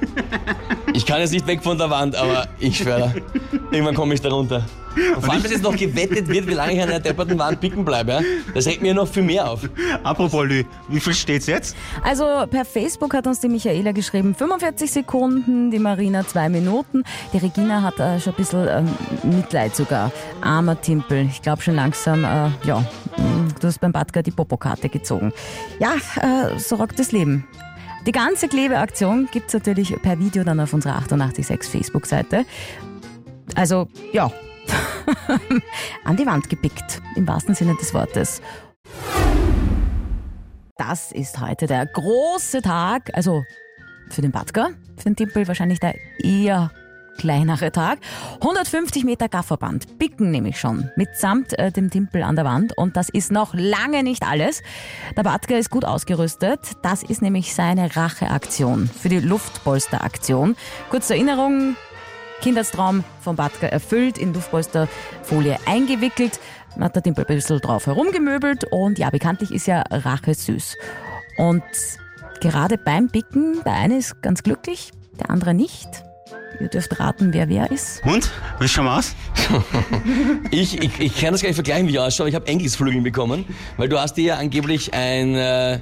Ich 0.94 1.04
kann 1.04 1.20
jetzt 1.20 1.32
nicht 1.32 1.46
weg 1.46 1.62
von 1.62 1.76
der 1.78 1.90
Wand, 1.90 2.16
aber 2.16 2.48
ich 2.58 2.78
schwöre, 2.78 3.14
irgendwann 3.70 3.94
komme 3.94 4.14
ich 4.14 4.20
da 4.20 4.30
runter. 4.30 4.64
Und 5.14 5.22
vor 5.22 5.34
allem, 5.34 5.42
dass 5.42 5.52
jetzt 5.52 5.62
noch 5.62 5.76
gewettet 5.76 6.28
wird, 6.28 6.46
wie 6.46 6.54
lange 6.54 6.74
ich 6.74 6.82
an 6.82 6.88
der 6.88 7.00
depperten 7.00 7.38
Wand 7.38 7.60
picken 7.60 7.84
bleibe, 7.84 8.12
ja? 8.12 8.20
das 8.54 8.66
regt 8.66 8.82
mir 8.82 8.94
noch 8.94 9.08
viel 9.08 9.22
mehr 9.22 9.48
auf. 9.48 9.68
Apropos 10.02 10.46
Lü, 10.46 10.64
wie 10.88 11.00
viel 11.00 11.14
steht's 11.14 11.46
jetzt? 11.46 11.76
Also 12.02 12.24
per 12.50 12.64
Facebook 12.64 13.14
hat 13.14 13.26
uns 13.26 13.40
die 13.40 13.48
Michaela 13.48 13.92
geschrieben 13.92 14.34
45 14.34 14.90
Sekunden, 14.90 15.70
die 15.70 15.78
Marina 15.78 16.26
2 16.26 16.48
Minuten. 16.48 17.04
Die 17.32 17.38
Regina 17.38 17.82
hat 17.82 18.00
äh, 18.00 18.18
schon 18.20 18.32
ein 18.32 18.36
bisschen 18.36 18.68
ähm, 18.68 18.88
Mitleid 19.22 19.76
sogar. 19.76 20.10
Armer 20.40 20.80
Timpel. 20.80 21.26
Ich 21.30 21.42
glaube 21.42 21.62
schon 21.62 21.74
langsam, 21.74 22.24
äh, 22.24 22.50
ja, 22.66 22.80
mm, 23.16 23.48
du 23.60 23.66
hast 23.66 23.80
beim 23.80 23.92
Badger 23.92 24.22
die 24.22 24.30
Popokarte 24.30 24.88
gezogen. 24.88 25.32
Ja, 25.78 25.94
äh, 26.20 26.58
so 26.58 26.76
rockt 26.76 26.98
das 26.98 27.12
Leben. 27.12 27.46
Die 28.06 28.12
ganze 28.12 28.46
Klebeaktion 28.46 29.28
gibt's 29.32 29.52
natürlich 29.52 29.94
per 30.00 30.18
Video 30.20 30.44
dann 30.44 30.60
auf 30.60 30.72
unserer 30.72 30.96
886 30.96 31.68
Facebook-Seite. 31.68 32.44
Also, 33.56 33.88
ja, 34.12 34.30
an 36.04 36.16
die 36.16 36.26
Wand 36.26 36.48
gepickt, 36.48 37.00
im 37.14 37.26
wahrsten 37.26 37.54
Sinne 37.54 37.76
des 37.76 37.94
Wortes. 37.94 38.40
Das 40.76 41.10
ist 41.12 41.40
heute 41.40 41.66
der 41.66 41.86
große 41.86 42.62
Tag, 42.62 43.10
also 43.14 43.44
für 44.10 44.22
den 44.22 44.30
Badger, 44.30 44.70
für 44.96 45.04
den 45.04 45.16
Timpel 45.16 45.48
wahrscheinlich 45.48 45.80
der 45.80 45.94
eher 46.22 46.70
kleinere 47.16 47.72
Tag. 47.72 47.98
150 48.40 49.04
Meter 49.04 49.28
Gafferband, 49.28 49.98
picken 49.98 50.30
nämlich 50.30 50.60
schon, 50.60 50.90
mitsamt 50.96 51.58
äh, 51.58 51.72
dem 51.72 51.90
Timpel 51.90 52.22
an 52.22 52.36
der 52.36 52.44
Wand. 52.44 52.76
Und 52.76 52.96
das 52.96 53.08
ist 53.08 53.32
noch 53.32 53.54
lange 53.54 54.02
nicht 54.02 54.22
alles. 54.22 54.62
Der 55.16 55.22
Badger 55.22 55.58
ist 55.58 55.70
gut 55.70 55.84
ausgerüstet. 55.84 56.60
Das 56.82 57.02
ist 57.02 57.22
nämlich 57.22 57.54
seine 57.54 57.96
Racheaktion 57.96 58.88
für 58.88 59.08
die 59.08 59.20
Luftpolsteraktion. 59.20 60.56
Kurz 60.90 61.08
zur 61.08 61.16
Erinnerung, 61.16 61.76
Kindheitstraum 62.40 63.04
vom 63.20 63.36
Badger 63.36 63.68
erfüllt, 63.68 64.18
in 64.18 64.34
Luftpolsterfolie 64.34 65.58
eingewickelt. 65.66 66.40
Man 66.76 66.84
hat 66.84 66.94
der 66.94 67.02
Timpel 67.02 67.24
ein 67.24 67.34
bisschen 67.34 67.60
drauf 67.60 67.86
herumgemöbelt 67.86 68.64
und 68.70 68.98
ja, 68.98 69.10
bekanntlich 69.10 69.50
ist 69.50 69.66
ja 69.66 69.82
Rache 69.90 70.34
süß. 70.34 70.76
Und 71.38 71.62
gerade 72.40 72.78
beim 72.78 73.08
Picken, 73.08 73.62
der 73.64 73.74
eine 73.74 73.98
ist 73.98 74.22
ganz 74.22 74.42
glücklich, 74.42 74.92
der 75.18 75.30
andere 75.30 75.54
nicht. 75.54 75.88
Ihr 76.60 76.68
dürft 76.68 76.98
raten, 76.98 77.32
wer 77.34 77.48
wer 77.48 77.70
ist. 77.70 78.02
Und? 78.04 78.30
Wie 78.58 78.68
schauen 78.68 78.86
wir 78.86 78.96
aus? 78.96 79.14
Ich, 80.50 80.80
ich, 80.82 81.00
ich 81.00 81.20
kann 81.20 81.32
das 81.32 81.42
gar 81.42 81.48
nicht 81.48 81.56
vergleichen, 81.56 81.86
wie 81.88 81.92
ich 81.92 81.98
ausschaue. 81.98 82.28
Ich 82.28 82.34
habe 82.34 82.46
Engelsflügel 82.46 83.02
bekommen, 83.02 83.44
weil 83.76 83.88
du 83.88 83.98
hast 83.98 84.14
dir 84.14 84.24
ja 84.24 84.36
angeblich 84.36 84.94
ein 84.94 85.34
äh, 85.34 85.80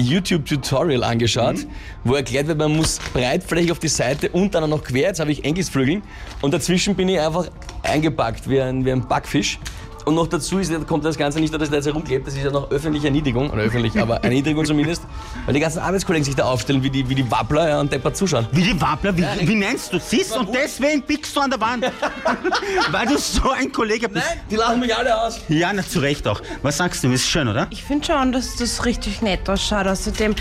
YouTube-Tutorial 0.00 1.04
angeschaut, 1.04 1.66
wo 2.04 2.14
erklärt 2.14 2.46
wird, 2.46 2.58
man 2.58 2.76
muss 2.76 2.98
breitflächig 3.12 3.72
auf 3.72 3.78
die 3.78 3.88
Seite 3.88 4.30
und 4.30 4.54
dann 4.54 4.68
noch 4.68 4.82
quer. 4.82 5.08
Jetzt 5.08 5.20
habe 5.20 5.32
ich 5.32 5.44
Engelsflügel 5.44 6.02
und 6.40 6.54
dazwischen 6.54 6.94
bin 6.94 7.08
ich 7.08 7.20
einfach 7.20 7.48
eingepackt 7.82 8.48
wie 8.48 8.60
ein, 8.60 8.84
wie 8.84 8.92
ein 8.92 9.06
Backfisch. 9.06 9.58
Und 10.04 10.14
noch 10.14 10.26
dazu 10.26 10.58
ist, 10.58 10.72
kommt 10.86 11.04
das 11.04 11.16
Ganze 11.16 11.40
nicht 11.40 11.50
nur, 11.50 11.58
dass 11.58 11.70
da 11.70 11.76
jetzt 11.76 11.86
herumklebt, 11.86 12.26
das 12.26 12.34
ist 12.34 12.44
ja 12.44 12.50
noch 12.50 12.70
öffentliche 12.70 13.08
Erniedrigung, 13.08 13.50
oder 13.50 13.62
öffentlich, 13.62 13.98
aber 14.00 14.16
Erniedrigung 14.24 14.64
zumindest, 14.64 15.02
weil 15.44 15.54
die 15.54 15.60
ganzen 15.60 15.80
Arbeitskollegen 15.80 16.24
sich 16.24 16.34
da 16.34 16.44
aufstellen, 16.44 16.82
wie 16.82 16.90
die, 16.90 17.08
wie 17.08 17.14
die 17.14 17.30
Wappler 17.30 17.68
ja, 17.68 17.80
und 17.80 17.92
deppert 17.92 18.16
zuschauen. 18.16 18.46
Wie 18.52 18.62
die 18.62 18.80
Wappler, 18.80 19.16
wie, 19.16 19.24
wie 19.42 19.54
nennst 19.54 19.92
du 19.92 19.98
siehst 19.98 20.36
und 20.36 20.54
deswegen 20.54 21.02
pickst 21.02 21.34
du 21.36 21.40
an 21.40 21.50
der 21.50 21.60
Wand. 21.60 21.84
Weil 22.90 23.06
du 23.06 23.18
so 23.18 23.50
ein 23.50 23.70
Kollege 23.72 24.08
bist. 24.08 24.26
Die 24.50 24.56
lachen 24.56 24.80
mich 24.80 24.94
alle 24.94 25.20
aus. 25.20 25.40
Ja, 25.48 25.72
na, 25.72 25.82
zu 25.82 26.00
Recht 26.00 26.26
auch. 26.26 26.40
Was 26.62 26.78
sagst 26.78 27.04
du? 27.04 27.10
Ist 27.10 27.28
schön, 27.28 27.48
oder? 27.48 27.66
Ich 27.70 27.82
finde 27.82 28.06
schon, 28.06 28.32
dass 28.32 28.56
das 28.56 28.84
richtig 28.84 29.22
nett 29.22 29.48
ausschaut. 29.48 29.86
Außerdem, 29.86 30.34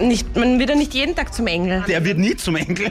nicht, 0.00 0.36
man 0.36 0.58
wird 0.58 0.70
ja 0.70 0.76
nicht 0.76 0.94
jeden 0.94 1.14
Tag 1.14 1.32
zum 1.34 1.46
Engel. 1.46 1.84
Der 1.86 2.04
wird 2.04 2.18
nie 2.18 2.36
zum 2.36 2.56
Enkel. 2.56 2.90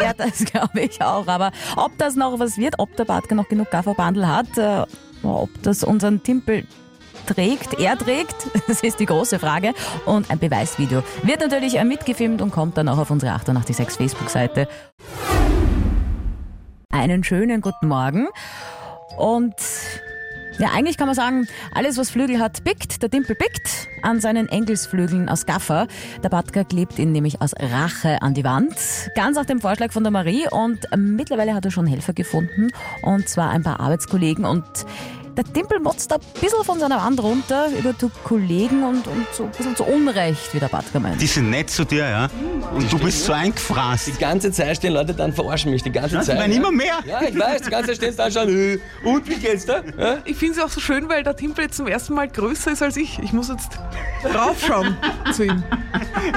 Ja, 0.00 0.12
das 0.12 0.44
glaube 0.44 0.80
ich 0.80 1.00
auch. 1.00 1.26
Aber 1.26 1.52
ob 1.76 1.96
das 1.98 2.16
noch 2.16 2.38
was 2.38 2.58
wird, 2.58 2.74
ob 2.78 2.94
der 2.96 3.04
Badger 3.04 3.34
noch 3.34 3.48
genug 3.48 3.70
Gafferbandel 3.70 4.26
hat, 4.26 4.58
äh, 4.58 4.84
ob 5.22 5.50
das 5.62 5.84
unseren 5.84 6.22
Timpel 6.22 6.64
trägt, 7.26 7.78
er 7.78 7.96
trägt, 7.96 8.48
das 8.66 8.82
ist 8.82 9.00
die 9.00 9.06
große 9.06 9.38
Frage. 9.38 9.74
Und 10.06 10.30
ein 10.30 10.38
Beweisvideo 10.38 11.02
wird 11.22 11.40
natürlich 11.40 11.82
mitgefilmt 11.82 12.42
und 12.42 12.50
kommt 12.50 12.76
dann 12.76 12.88
auch 12.88 12.98
auf 12.98 13.10
unsere 13.10 13.32
886 13.32 13.96
Facebook-Seite. 13.96 14.68
Einen 16.90 17.22
schönen 17.22 17.60
guten 17.60 17.88
Morgen. 17.88 18.28
Und 19.16 19.54
ja, 20.58 20.70
eigentlich 20.72 20.96
kann 20.96 21.06
man 21.06 21.14
sagen, 21.14 21.46
alles 21.72 21.96
was 21.98 22.10
Flügel 22.10 22.40
hat, 22.40 22.64
pickt. 22.64 23.00
Der 23.02 23.10
Timpel 23.10 23.36
pickt 23.36 23.88
an 24.02 24.20
seinen 24.20 24.48
Engelsflügeln 24.48 25.28
aus 25.28 25.46
Gaffer. 25.46 25.86
Der 26.22 26.28
Badger 26.28 26.64
klebt 26.64 26.98
ihn 26.98 27.12
nämlich 27.12 27.40
aus 27.40 27.52
Rache 27.54 28.22
an 28.22 28.34
die 28.34 28.42
Wand. 28.42 28.74
Ganz 29.14 29.36
nach 29.36 29.46
dem 29.46 29.60
Vorschlag 29.60 29.92
von 29.92 30.02
der 30.02 30.10
Marie. 30.10 30.46
Und 30.50 30.80
mittlerweile 30.96 31.54
hat 31.54 31.64
er 31.64 31.70
schon 31.70 31.86
Helfer 31.86 32.12
gefunden. 32.12 32.70
Und 33.02 33.28
zwar 33.28 33.50
ein 33.50 33.62
paar 33.62 33.78
Arbeitskollegen. 33.78 34.44
Und 34.44 34.64
der 35.38 35.44
Timpel 35.52 35.78
motzt 35.78 36.12
ein 36.12 36.18
bisschen 36.40 36.64
von 36.64 36.80
seiner 36.80 36.96
Wand 36.96 37.22
runter 37.22 37.68
über 37.78 37.92
die 37.92 38.10
Kollegen 38.24 38.82
und, 38.82 39.06
und 39.06 39.24
so 39.32 39.44
ein 39.44 39.50
bisschen 39.52 39.76
zu 39.76 39.84
Unrecht, 39.84 40.52
wie 40.52 40.58
der 40.58 40.66
Badger 40.66 40.98
meint. 40.98 41.20
Die 41.22 41.28
sind 41.28 41.48
nett 41.50 41.70
zu 41.70 41.84
dir, 41.84 42.08
ja? 42.08 42.28
Und 42.74 42.92
du 42.92 42.98
bist 42.98 43.24
so 43.24 43.32
Die 43.32 43.38
eingefraßt. 43.38 44.18
ganze 44.18 44.50
Zeit 44.50 44.76
stehen 44.78 44.92
Leute 44.94 45.14
dann 45.14 45.32
verarschen 45.32 45.70
mich, 45.70 45.82
die 45.84 45.92
ganze 45.92 46.16
Ja, 46.16 46.20
die 46.22 46.26
Zeit. 46.26 46.38
werden 46.40 46.52
immer 46.52 46.72
mehr. 46.72 46.98
Ja, 47.06 47.22
ich 47.22 47.38
weiß, 47.38 47.62
die 47.62 47.70
ganze 47.70 47.86
Zeit 47.90 47.96
stehen 47.98 48.10
sie 48.10 48.16
da 48.16 48.30
schon. 48.30 48.48
äh, 48.48 48.78
Und 49.04 49.28
wie 49.28 49.36
geht's 49.36 49.64
da? 49.64 49.80
Ja? 49.96 50.18
Ich 50.24 50.36
finde 50.36 50.58
es 50.58 50.64
auch 50.64 50.70
so 50.70 50.80
schön, 50.80 51.08
weil 51.08 51.22
der 51.22 51.36
Timpel 51.36 51.64
jetzt 51.66 51.76
zum 51.76 51.86
ersten 51.86 52.14
Mal 52.14 52.26
größer 52.28 52.72
ist 52.72 52.82
als 52.82 52.96
ich. 52.96 53.20
Ich 53.20 53.32
muss 53.32 53.48
jetzt 53.48 53.78
raufschauen 54.34 54.96
zu 55.32 55.44
ihm. 55.44 55.62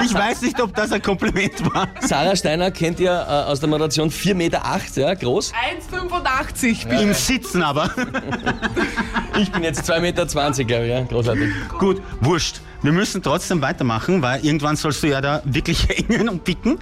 Ich 0.04 0.14
weiß 0.14 0.42
nicht, 0.42 0.60
ob 0.60 0.74
das 0.76 0.92
ein 0.92 1.02
Kompliment 1.02 1.52
war. 1.74 1.88
Sarah 2.00 2.36
Steiner 2.36 2.70
kennt 2.70 3.00
ihr 3.00 3.10
äh, 3.12 3.50
aus 3.50 3.58
der 3.58 3.68
Moderation 3.68 4.10
4,8 4.10 4.34
Meter, 4.34 4.64
acht, 4.64 4.96
ja, 4.96 5.12
groß. 5.12 5.52
1,85 5.90 6.88
bin 6.88 6.98
Im 7.00 7.14
Sitzen 7.14 7.62
aber. 7.62 7.90
Ich 7.96 7.96
bin 9.52 9.62
jetzt 9.62 9.88
2,20 9.88 10.00
Meter, 10.00 10.26
glaube 10.64 10.84
ich, 10.84 10.90
ja. 10.90 11.02
Großartig. 11.02 11.48
Gut, 11.78 12.02
wurscht. 12.20 12.60
Wir 12.84 12.90
müssen 12.90 13.22
trotzdem 13.22 13.62
weitermachen, 13.62 14.22
weil 14.22 14.44
irgendwann 14.44 14.74
sollst 14.74 15.04
du 15.04 15.06
ja 15.06 15.20
da 15.20 15.40
wirklich 15.44 15.86
hängen 16.08 16.28
und 16.28 16.42
picken. 16.42 16.78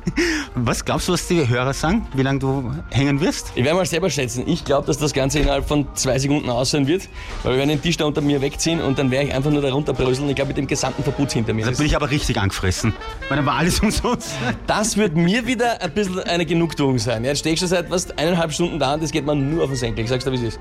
Was 0.55 0.83
glaubst 0.83 1.09
du, 1.09 1.13
was 1.13 1.29
die 1.29 1.47
Hörer 1.47 1.75
sagen, 1.75 2.07
wie 2.15 2.23
lange 2.23 2.39
du 2.39 2.73
hängen 2.91 3.21
wirst? 3.21 3.53
Ich 3.55 3.65
werde 3.65 3.77
mal 3.77 3.85
selber 3.85 4.09
schätzen. 4.09 4.45
Ich 4.47 4.65
glaube, 4.65 4.87
dass 4.87 4.97
das 4.97 5.13
Ganze 5.13 5.41
innerhalb 5.41 5.69
von 5.69 5.87
zwei 5.95 6.19
Sekunden 6.19 6.49
aussehen 6.49 6.87
wird, 6.87 7.07
weil 7.43 7.53
wir 7.53 7.59
werden 7.59 7.69
den 7.69 7.83
Tisch 7.83 7.99
da 7.99 8.07
unter 8.07 8.23
mir 8.23 8.41
wegziehen 8.41 8.81
und 8.81 8.99
dann 8.99 9.11
werde 9.11 9.29
ich 9.29 9.35
einfach 9.35 9.51
nur 9.51 9.61
da 9.61 9.71
runterbröseln. 9.71 10.31
Ich 10.31 10.37
glaube, 10.37 10.49
mit 10.49 10.57
dem 10.57 10.67
gesamten 10.67 11.03
Verputz 11.03 11.35
hinter 11.35 11.53
mir. 11.53 11.67
Da 11.67 11.73
bin 11.73 11.85
ich 11.85 11.95
aber 11.95 12.11
richtig 12.11 12.41
angefressen. 12.41 12.95
Weil 13.29 13.37
dann 13.37 13.45
war 13.45 13.57
alles 13.57 13.81
umsonst. 13.83 14.31
Das 14.67 14.97
wird 14.97 15.15
mir 15.15 15.47
wieder 15.47 15.83
ein 15.83 15.93
bisschen 15.93 16.21
eine 16.21 16.47
Genugtuung 16.47 16.99
sein. 16.99 17.25
Jetzt 17.25 17.41
stehe 17.41 17.53
ich 17.53 17.61
schon 17.61 17.69
seit 17.69 17.91
was, 17.91 18.11
eineinhalb 18.13 18.55
Stunden 18.55 18.79
da 18.79 18.95
und 18.95 19.03
das 19.03 19.11
geht 19.11 19.27
man 19.27 19.51
nur 19.51 19.65
auf 19.65 19.69
den 19.69 19.77
Senkel. 19.77 20.05
Ich 20.05 20.09
sag's 20.09 20.25
dir, 20.25 20.33
wie 20.33 20.37
es 20.37 20.55
ist. 20.55 20.61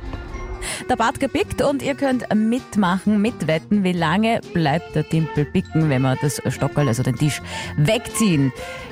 Der 0.90 0.96
Badger 0.96 1.28
pickt 1.28 1.62
und 1.62 1.82
ihr 1.82 1.96
könnt 1.96 2.26
mitmachen, 2.34 3.22
mitwetten, 3.22 3.84
wie 3.84 3.94
lange 3.94 4.42
bleibt 4.54 4.96
der 4.96 5.08
Timpel 5.08 5.46
picken, 5.46 5.90
wenn 5.90 6.02
wir 6.02 6.16
das 6.22 6.42
Stockerl, 6.50 6.88
also 6.88 7.04
den 7.04 7.16
Tisch, 7.16 7.42
wegziehen. 7.78 8.52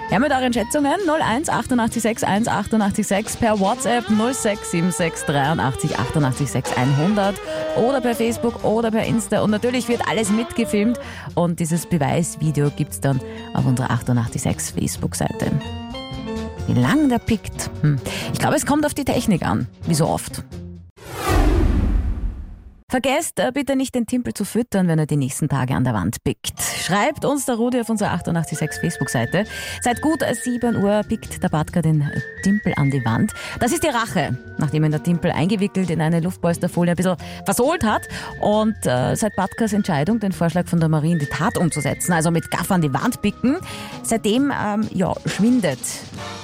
Ja, 0.10 0.20
mit 0.20 0.32
euren 0.32 0.54
Schätzungen 0.54 0.96
01 1.06 1.50
886 1.50 2.26
1 2.26 2.48
886 2.48 3.40
per 3.42 3.60
WhatsApp 3.60 4.08
0676 4.08 5.26
83 5.26 6.00
88 6.00 6.50
6 6.50 6.78
100 6.78 7.36
oder 7.76 8.00
per 8.00 8.16
Facebook 8.16 8.64
oder 8.64 8.90
per 8.90 9.04
Insta. 9.04 9.42
Und 9.42 9.52
natürlich 9.52 9.90
wird 9.90 10.08
alles 10.08 10.30
mitgefilmt 10.30 10.98
und 11.36 11.60
dieses 11.60 11.86
Beweisvideo 11.86 12.72
gibt's 12.72 13.02
dann 13.02 13.20
auf 13.54 13.66
unserer 13.66 13.92
886 13.92 14.76
Facebook-Seite. 14.82 15.52
Wie 16.68 16.80
lang 16.80 17.10
der 17.10 17.20
pickt? 17.20 17.70
Hm. 17.82 17.98
Ich 18.32 18.40
glaube, 18.40 18.56
es 18.56 18.66
kommt 18.66 18.86
auf 18.86 18.94
die 18.94 19.06
Technik 19.06 19.46
an, 19.46 19.68
wie 19.88 19.96
so 19.96 20.08
oft. 20.08 20.44
Vergesst 22.90 23.38
äh, 23.40 23.52
bitte 23.54 23.76
nicht 23.76 23.96
den 23.96 24.06
Timpel 24.06 24.34
zu 24.34 24.46
füttern, 24.46 24.88
wenn 24.88 24.98
er 24.98 25.06
die 25.06 25.18
nächsten 25.18 25.50
Tage 25.50 25.76
an 25.76 25.84
der 25.84 25.94
Wand 25.94 26.24
pickt. 26.24 26.62
Schreibt 26.62 27.26
uns 27.26 27.44
der 27.44 27.56
Rudi 27.56 27.82
auf 27.82 27.90
unserer 27.90 28.14
886 28.14 28.80
Facebook-Seite. 28.80 29.44
Seit 29.82 30.02
gut 30.02 30.22
7 30.22 30.78
Uhr 30.78 31.02
pickt 31.04 31.44
der 31.44 31.50
Badger 31.50 31.82
den 31.82 32.10
Timpel 32.44 32.74
an 32.78 32.90
die 32.90 33.04
Wand. 33.04 33.34
Das 33.60 33.74
ist 33.74 33.84
die 33.84 33.90
Rache, 33.90 34.38
nachdem 34.58 34.86
ihn 34.86 34.92
der 34.92 35.04
Timpel 35.04 35.32
eingewickelt 35.32 35.90
in 35.90 36.00
eine 36.00 36.22
Luftpolsterfolie 36.22 36.94
ein 36.94 36.96
bisschen 36.96 37.18
versohlt 37.44 37.84
hat. 37.84 38.08
Und 38.40 38.78
äh, 38.86 39.16
seit 39.16 39.36
Badgers 39.36 39.74
Entscheidung, 39.74 40.22
den 40.22 40.32
Vorschlag 40.32 40.66
von 40.68 40.80
der 40.80 40.88
Marie 40.88 41.12
in 41.12 41.20
die 41.20 41.26
Tat 41.26 41.58
umzusetzen, 41.58 42.14
also 42.14 42.32
mit 42.32 42.50
Gaff 42.52 42.72
an 42.72 42.80
die 42.80 42.94
Wand 42.94 43.22
picken, 43.22 43.58
seitdem 44.04 44.54
ähm, 44.58 44.88
ja, 44.94 45.14
schwindet 45.26 45.80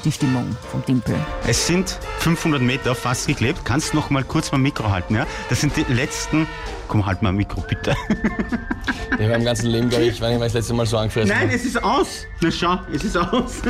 die 0.04 0.12
Stimmung 0.12 0.58
vom 0.70 0.84
Timpel. 0.86 1.16
Es 1.48 1.68
sind 1.68 1.98
500 2.20 2.62
Meter 2.62 2.96
fast 2.96 3.28
geklebt. 3.28 3.64
Kannst 3.64 3.94
noch 3.94 4.10
mal 4.10 4.26
kurz 4.26 4.52
mein 4.52 4.62
Mikro 4.62 4.90
halten, 4.92 5.16
ja? 5.16 5.26
Das 5.48 5.62
sind 5.62 5.78
die 5.78 5.84
letzten. 5.84 6.33
Hmm. 6.34 6.46
Komm, 6.88 7.06
halt 7.06 7.22
mal 7.22 7.30
ein 7.30 7.36
Mikro, 7.36 7.62
bitte. 7.62 7.96
Ich 9.20 9.26
habe 9.26 9.34
im 9.34 9.44
ganzen 9.46 9.68
Leben, 9.68 9.90
glaube 9.90 10.06
ich, 10.06 10.20
wenn 10.20 10.34
ich 10.34 10.40
das 10.40 10.54
letzte 10.54 10.74
Mal 10.74 10.86
so 10.86 10.98
angefressen 10.98 11.30
Nein, 11.30 11.48
habe. 11.48 11.54
es 11.54 11.66
ist 11.66 11.84
aus. 11.84 12.26
Na 12.42 12.52
schau, 12.52 12.80
es 12.92 13.04
ist 13.04 13.16
aus. 13.16 13.62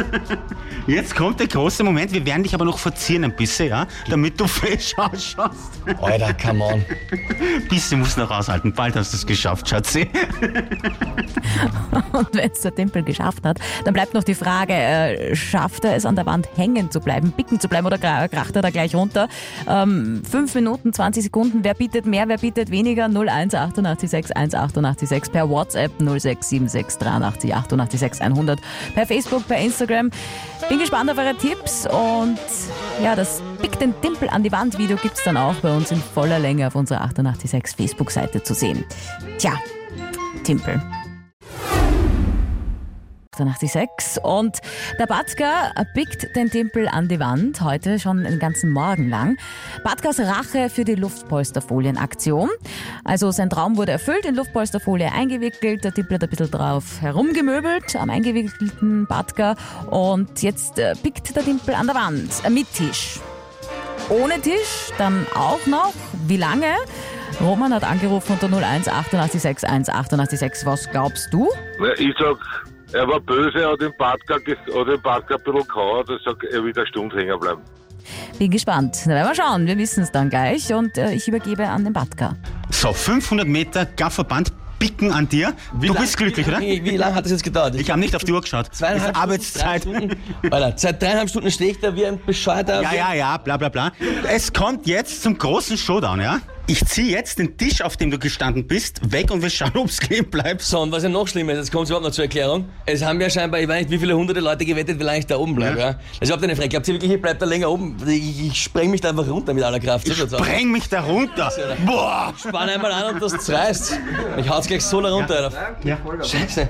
Jetzt 0.87 1.15
kommt 1.15 1.39
der 1.39 1.47
große 1.47 1.83
Moment. 1.83 2.11
Wir 2.13 2.25
werden 2.25 2.43
dich 2.43 2.53
aber 2.53 2.65
noch 2.65 2.77
verzieren 2.77 3.25
ein 3.25 3.35
bisschen, 3.35 3.69
ja? 3.69 3.85
Damit 4.09 4.39
du 4.39 4.47
frisch 4.47 4.97
ausschaust. 4.97 5.81
Alter, 6.01 6.33
come 6.33 6.63
on. 6.63 6.85
Bisschen 7.69 7.99
musst 7.99 8.17
du 8.17 8.21
noch 8.21 8.31
aushalten. 8.31 8.73
Bald 8.73 8.95
hast 8.95 9.13
du 9.13 9.17
es 9.17 9.25
geschafft, 9.25 9.67
Schatzi. 9.67 10.09
Und 12.13 12.33
wenn 12.33 12.51
es 12.51 12.61
der 12.61 12.73
Timpel 12.73 13.03
geschafft 13.03 13.43
hat, 13.45 13.59
dann 13.85 13.93
bleibt 13.93 14.13
noch 14.13 14.23
die 14.23 14.35
Frage, 14.35 14.73
äh, 14.73 15.35
schafft 15.35 15.85
er 15.85 15.95
es 15.95 16.05
an 16.05 16.15
der 16.15 16.25
Wand 16.25 16.47
hängen 16.55 16.89
zu 16.89 16.99
bleiben, 16.99 17.31
picken 17.31 17.59
zu 17.59 17.67
bleiben 17.67 17.85
oder 17.85 17.97
kracht 17.97 18.55
er 18.55 18.61
da 18.61 18.69
gleich 18.69 18.95
runter? 18.95 19.27
Ähm, 19.67 20.21
5 20.29 20.55
Minuten, 20.55 20.93
20 20.93 21.23
Sekunden, 21.23 21.63
wer 21.63 21.73
bietet 21.73 22.05
mehr, 22.05 22.27
wer 22.27 22.37
bietet 22.37 22.71
weniger? 22.71 23.02
01 23.09 23.55
886 23.55 24.35
1 24.35 24.55
886 24.55 25.31
per 25.31 25.49
WhatsApp 25.49 25.91
0676 25.99 26.97
83 26.97 27.53
88 27.53 28.21
100 28.21 28.59
per 28.93 29.05
Facebook, 29.05 29.47
per 29.47 29.57
Instagram. 29.57 30.09
Bin 30.69 30.79
gespannt 30.79 31.11
auf 31.11 31.17
eure 31.17 31.35
Tipps 31.35 31.85
und 31.87 32.39
ja, 33.03 33.15
das 33.15 33.41
Pick 33.61 33.79
den 33.79 33.93
Timpel 34.01 34.29
an 34.29 34.43
die 34.43 34.51
Wand 34.51 34.77
Video 34.77 34.97
gibt's 34.97 35.23
dann 35.23 35.37
auch 35.37 35.55
bei 35.55 35.75
uns 35.75 35.91
in 35.91 36.01
voller 36.01 36.39
Länge 36.39 36.67
auf 36.67 36.75
unserer 36.75 37.01
886 37.01 37.75
Facebook-Seite 37.75 38.43
zu 38.43 38.53
sehen. 38.53 38.85
Tja, 39.37 39.53
Timpel. 40.43 40.81
86 43.35 44.23
und 44.23 44.59
der 44.99 45.07
Batka 45.07 45.71
pickt 45.93 46.35
den 46.35 46.49
Timpel 46.49 46.87
an 46.87 47.07
die 47.07 47.19
Wand, 47.19 47.61
heute 47.61 47.99
schon 47.99 48.23
den 48.23 48.39
ganzen 48.39 48.71
Morgen 48.71 49.09
lang. 49.09 49.37
Batkas 49.83 50.19
Rache 50.19 50.69
für 50.69 50.83
die 50.83 50.95
Luftpolsterfolienaktion. 50.95 52.49
Also 53.03 53.31
sein 53.31 53.49
Traum 53.49 53.77
wurde 53.77 53.91
erfüllt, 53.91 54.25
in 54.25 54.35
Luftpolsterfolie 54.35 55.11
eingewickelt, 55.11 55.83
der 55.83 55.93
Timpel 55.93 56.15
hat 56.15 56.23
ein 56.23 56.29
bisschen 56.29 56.51
drauf 56.51 57.01
herumgemöbelt 57.01 57.95
am 57.95 58.09
eingewickelten 58.09 59.05
Batka 59.07 59.55
und 59.89 60.41
jetzt 60.41 60.79
äh, 60.79 60.95
pickt 60.95 61.35
der 61.35 61.43
Timpel 61.43 61.75
an 61.75 61.87
der 61.87 61.95
Wand 61.95 62.31
äh, 62.43 62.49
mit 62.49 62.71
Tisch. 62.73 63.19
Ohne 64.09 64.39
Tisch 64.41 64.91
dann 64.97 65.25
auch 65.35 65.65
noch. 65.65 65.93
Wie 66.27 66.37
lange? 66.37 66.75
Roman 67.41 67.73
hat 67.73 67.83
angerufen 67.83 68.37
unter 68.39 68.55
01 68.55 68.87
886 68.87 69.69
1 69.69 69.89
886. 69.89 70.65
Was 70.65 70.89
glaubst 70.91 71.33
du? 71.33 71.49
Ich 71.97 72.13
sag, 72.19 72.37
er 72.93 73.07
war 73.07 73.19
böse, 73.19 73.67
hat 73.69 73.81
den 73.81 73.91
Badger 73.97 74.35
ein 74.35 74.43
bisschen 74.43 75.67
gehauen, 75.67 76.05
ich 76.09 76.23
sag, 76.25 76.43
er 76.43 76.63
wird 76.63 76.77
eine 76.77 76.87
Stunde 76.87 77.17
hängen 77.17 77.39
bleiben. 77.39 77.61
Bin 78.37 78.51
gespannt. 78.51 78.97
Na, 79.05 79.13
werden 79.15 79.27
wir 79.29 79.35
schauen. 79.35 79.65
Wir 79.65 79.77
wissen 79.77 80.03
es 80.03 80.11
dann 80.11 80.29
gleich 80.29 80.73
und 80.73 80.97
äh, 80.97 81.13
ich 81.13 81.27
übergebe 81.27 81.67
an 81.67 81.83
den 81.85 81.93
Batka. 81.93 82.35
So, 82.69 82.91
500 82.91 83.47
Meter 83.47 83.85
Gafferband 83.85 84.51
picken 84.77 85.13
an 85.13 85.29
dir. 85.29 85.53
du 85.79 85.87
lang- 85.93 86.01
bist 86.01 86.17
glücklich, 86.17 86.45
oder? 86.45 86.59
Wie, 86.59 86.83
wie 86.83 86.97
lange 86.97 87.15
hat 87.15 87.23
das 87.23 87.31
jetzt 87.31 87.43
gedauert? 87.43 87.75
Ich 87.75 87.89
habe 87.89 88.01
nicht 88.01 88.13
auf 88.15 88.23
die 88.25 88.33
Uhr 88.33 88.41
geschaut. 88.41 88.67
Zweieinhalb 88.75 89.17
Arbeitszeit. 89.17 89.85
drei. 89.85 90.09
Alter, 90.51 90.73
seit 90.77 91.01
dreieinhalb 91.01 91.29
Stunden 91.29 91.49
stehe 91.49 91.71
ich 91.71 91.79
da 91.79 91.95
wie 91.95 92.05
ein 92.05 92.19
Bescheuerter. 92.25 92.81
Ja, 92.81 92.93
ja, 92.93 93.13
ja, 93.13 93.37
bla 93.37 93.55
bla 93.55 93.69
bla. 93.69 93.91
Es 94.27 94.51
kommt 94.51 94.85
jetzt 94.85 95.23
zum 95.23 95.37
großen 95.37 95.77
Showdown, 95.77 96.19
ja? 96.19 96.39
Ich 96.65 96.85
ziehe 96.85 97.11
jetzt 97.11 97.39
den 97.39 97.57
Tisch, 97.57 97.81
auf 97.81 97.97
dem 97.97 98.09
du 98.09 98.17
gestanden 98.17 98.65
bist, 98.65 99.11
weg 99.11 99.31
und 99.31 99.41
wir 99.41 99.49
schauen, 99.49 99.73
ob 99.75 99.89
es 99.89 99.99
kleben 99.99 100.31
bleibt. 100.31 100.61
So, 100.61 100.79
und 100.79 100.93
was 100.93 101.03
ja 101.03 101.09
noch 101.09 101.27
schlimmer 101.27 101.51
ist, 101.51 101.57
jetzt 101.59 101.71
kommt 101.73 101.83
es 101.83 101.89
überhaupt 101.89 102.05
noch 102.05 102.13
zur 102.13 102.23
Erklärung. 102.23 102.69
Es 102.85 103.03
haben 103.03 103.19
ja 103.19 103.29
scheinbar, 103.29 103.59
ich 103.59 103.67
weiß 103.67 103.81
nicht, 103.81 103.91
wie 103.91 103.97
viele 103.97 104.15
hunderte 104.15 104.39
Leute 104.39 104.63
gewettet, 104.65 104.97
wie 104.97 105.03
lange 105.03 105.19
ich 105.19 105.25
da 105.25 105.35
oben 105.37 105.55
bleibe. 105.55 105.77
Ja. 105.77 105.87
Also 106.21 106.33
überhaupt 106.33 106.43
eine 106.45 106.55
Frage. 106.55 106.69
Glaubt 106.69 106.87
ihr 106.87 106.93
wirklich, 106.93 107.11
ich 107.11 107.21
bleib 107.21 107.37
da 107.39 107.45
länger 107.45 107.69
oben? 107.69 107.97
Ich, 108.07 108.47
ich 108.47 108.63
spreng 108.63 108.91
mich 108.91 109.01
da 109.01 109.09
einfach 109.09 109.27
runter 109.27 109.53
mit 109.53 109.63
aller 109.63 109.81
Kraft. 109.81 110.07
Ich 110.07 110.17
spreng 110.17 110.71
mich 110.71 110.87
da 110.87 111.01
runter. 111.01 111.51
Boah! 111.85 112.33
Spann 112.39 112.69
einmal 112.69 112.93
an 112.93 113.15
und 113.15 113.21
das 113.21 113.37
zerreißt. 113.43 113.99
Ich 114.37 114.49
hau's 114.49 114.65
gleich 114.65 114.85
so 114.85 115.01
da 115.01 115.11
runter, 115.11 115.35
Alter. 115.43 115.75
Ja. 115.83 115.97
Scheiße. 116.23 116.69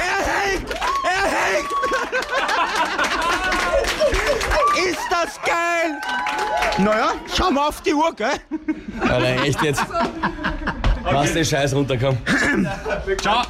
Er 0.00 0.18
hängt! 0.26 0.70
Er 1.04 1.24
hängt! 1.26 1.70
Ist 4.88 4.98
das 5.24 5.40
geil! 5.42 6.00
Naja, 6.78 7.12
schau 7.34 7.50
mal 7.50 7.68
auf 7.68 7.80
die 7.82 7.94
Uhr, 7.94 8.12
gell? 8.14 8.28
Alter, 9.00 9.42
echt 9.44 9.62
jetzt. 9.62 9.84
Was 11.04 11.32
den 11.32 11.44
Scheiß 11.44 11.74
runterkommen. 11.74 12.18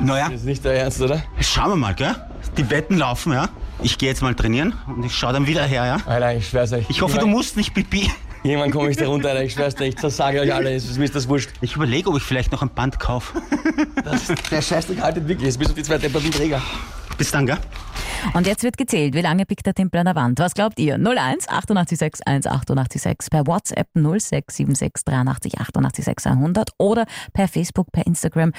Naja, 0.00 0.28
Das 0.28 0.40
ist 0.40 0.45
nicht 0.45 0.64
der 0.64 0.75
Ernst, 0.75 1.00
oder? 1.00 1.23
schauen 1.40 1.71
wir 1.71 1.76
mal, 1.76 1.95
gell? 1.95 2.14
Die 2.57 2.69
Wetten 2.71 2.99
laufen, 2.99 3.33
ja? 3.33 3.49
Ich 3.83 3.99
gehe 3.99 4.09
jetzt 4.09 4.23
mal 4.23 4.35
trainieren 4.35 4.75
und 4.87 5.04
ich 5.04 5.14
schau 5.14 5.33
dann 5.33 5.47
wieder 5.47 5.64
her, 5.64 5.85
ja? 5.87 5.97
Alter, 6.07 6.35
ich 6.35 6.49
schwör's 6.49 6.73
euch. 6.73 6.87
Ich 6.88 7.02
hoffe, 7.02 7.19
du 7.19 7.26
musst 7.26 7.57
nicht 7.57 7.75
pipi. 7.75 8.11
Irgendwann 8.43 8.71
komme 8.71 8.90
ich 8.90 8.97
da 8.97 9.07
runter, 9.07 9.31
Alter. 9.31 9.43
Ich 9.43 9.54
schwör's 9.54 9.75
dir, 9.75 9.87
ich 9.87 9.97
zersage 9.97 10.40
euch 10.40 10.52
alle. 10.52 10.75
Es 10.75 10.85
ist 10.85 10.99
mir 10.99 11.04
ist 11.04 11.14
das 11.14 11.28
wurscht. 11.28 11.50
Ich 11.61 11.75
überlege, 11.76 12.11
ob 12.11 12.16
ich 12.16 12.23
vielleicht 12.23 12.52
noch 12.52 12.62
ein 12.62 12.69
Band 12.69 13.00
kaufe. 13.00 13.40
Das, 14.04 14.26
der 14.50 14.61
Scheißdreck 14.62 15.00
haltet 15.00 15.26
wirklich. 15.26 15.47
Jetzt 15.47 15.59
bist 15.59 15.71
du 15.71 15.75
die 15.75 15.83
zwei 15.83 15.97
Träger. 15.99 16.61
Bis 17.16 17.31
dann, 17.31 17.47
gell? 17.47 17.59
Und 18.33 18.47
jetzt 18.47 18.62
wird 18.62 18.76
gezählt, 18.76 19.14
wie 19.14 19.21
lange 19.21 19.45
pickt 19.45 19.66
der 19.66 19.75
Timpel 19.75 20.00
an 20.00 20.07
der 20.07 20.14
Wand. 20.14 20.38
Was 20.38 20.54
glaubt 20.54 20.81
ihr? 20.81 20.95
01 20.95 21.49
886 21.49 22.26
1 22.26 22.47
886 22.47 23.31
per 23.31 23.47
WhatsApp 23.47 23.88
0676 23.95 25.04
83 25.04 25.61
88 25.61 26.04
6 26.04 26.26
100 26.26 26.71
oder 26.78 27.07
per 27.33 27.49
Facebook, 27.49 27.93
per 27.93 28.07
Instagram. 28.07 28.52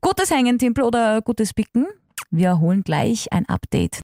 Gutes 0.00 0.30
Hängen, 0.30 0.58
Timpel 0.58 0.84
oder 0.84 1.20
gutes 1.22 1.52
Picken? 1.52 1.86
Wir 2.30 2.60
holen 2.60 2.82
gleich 2.82 3.32
ein 3.32 3.46
Update. 3.48 4.00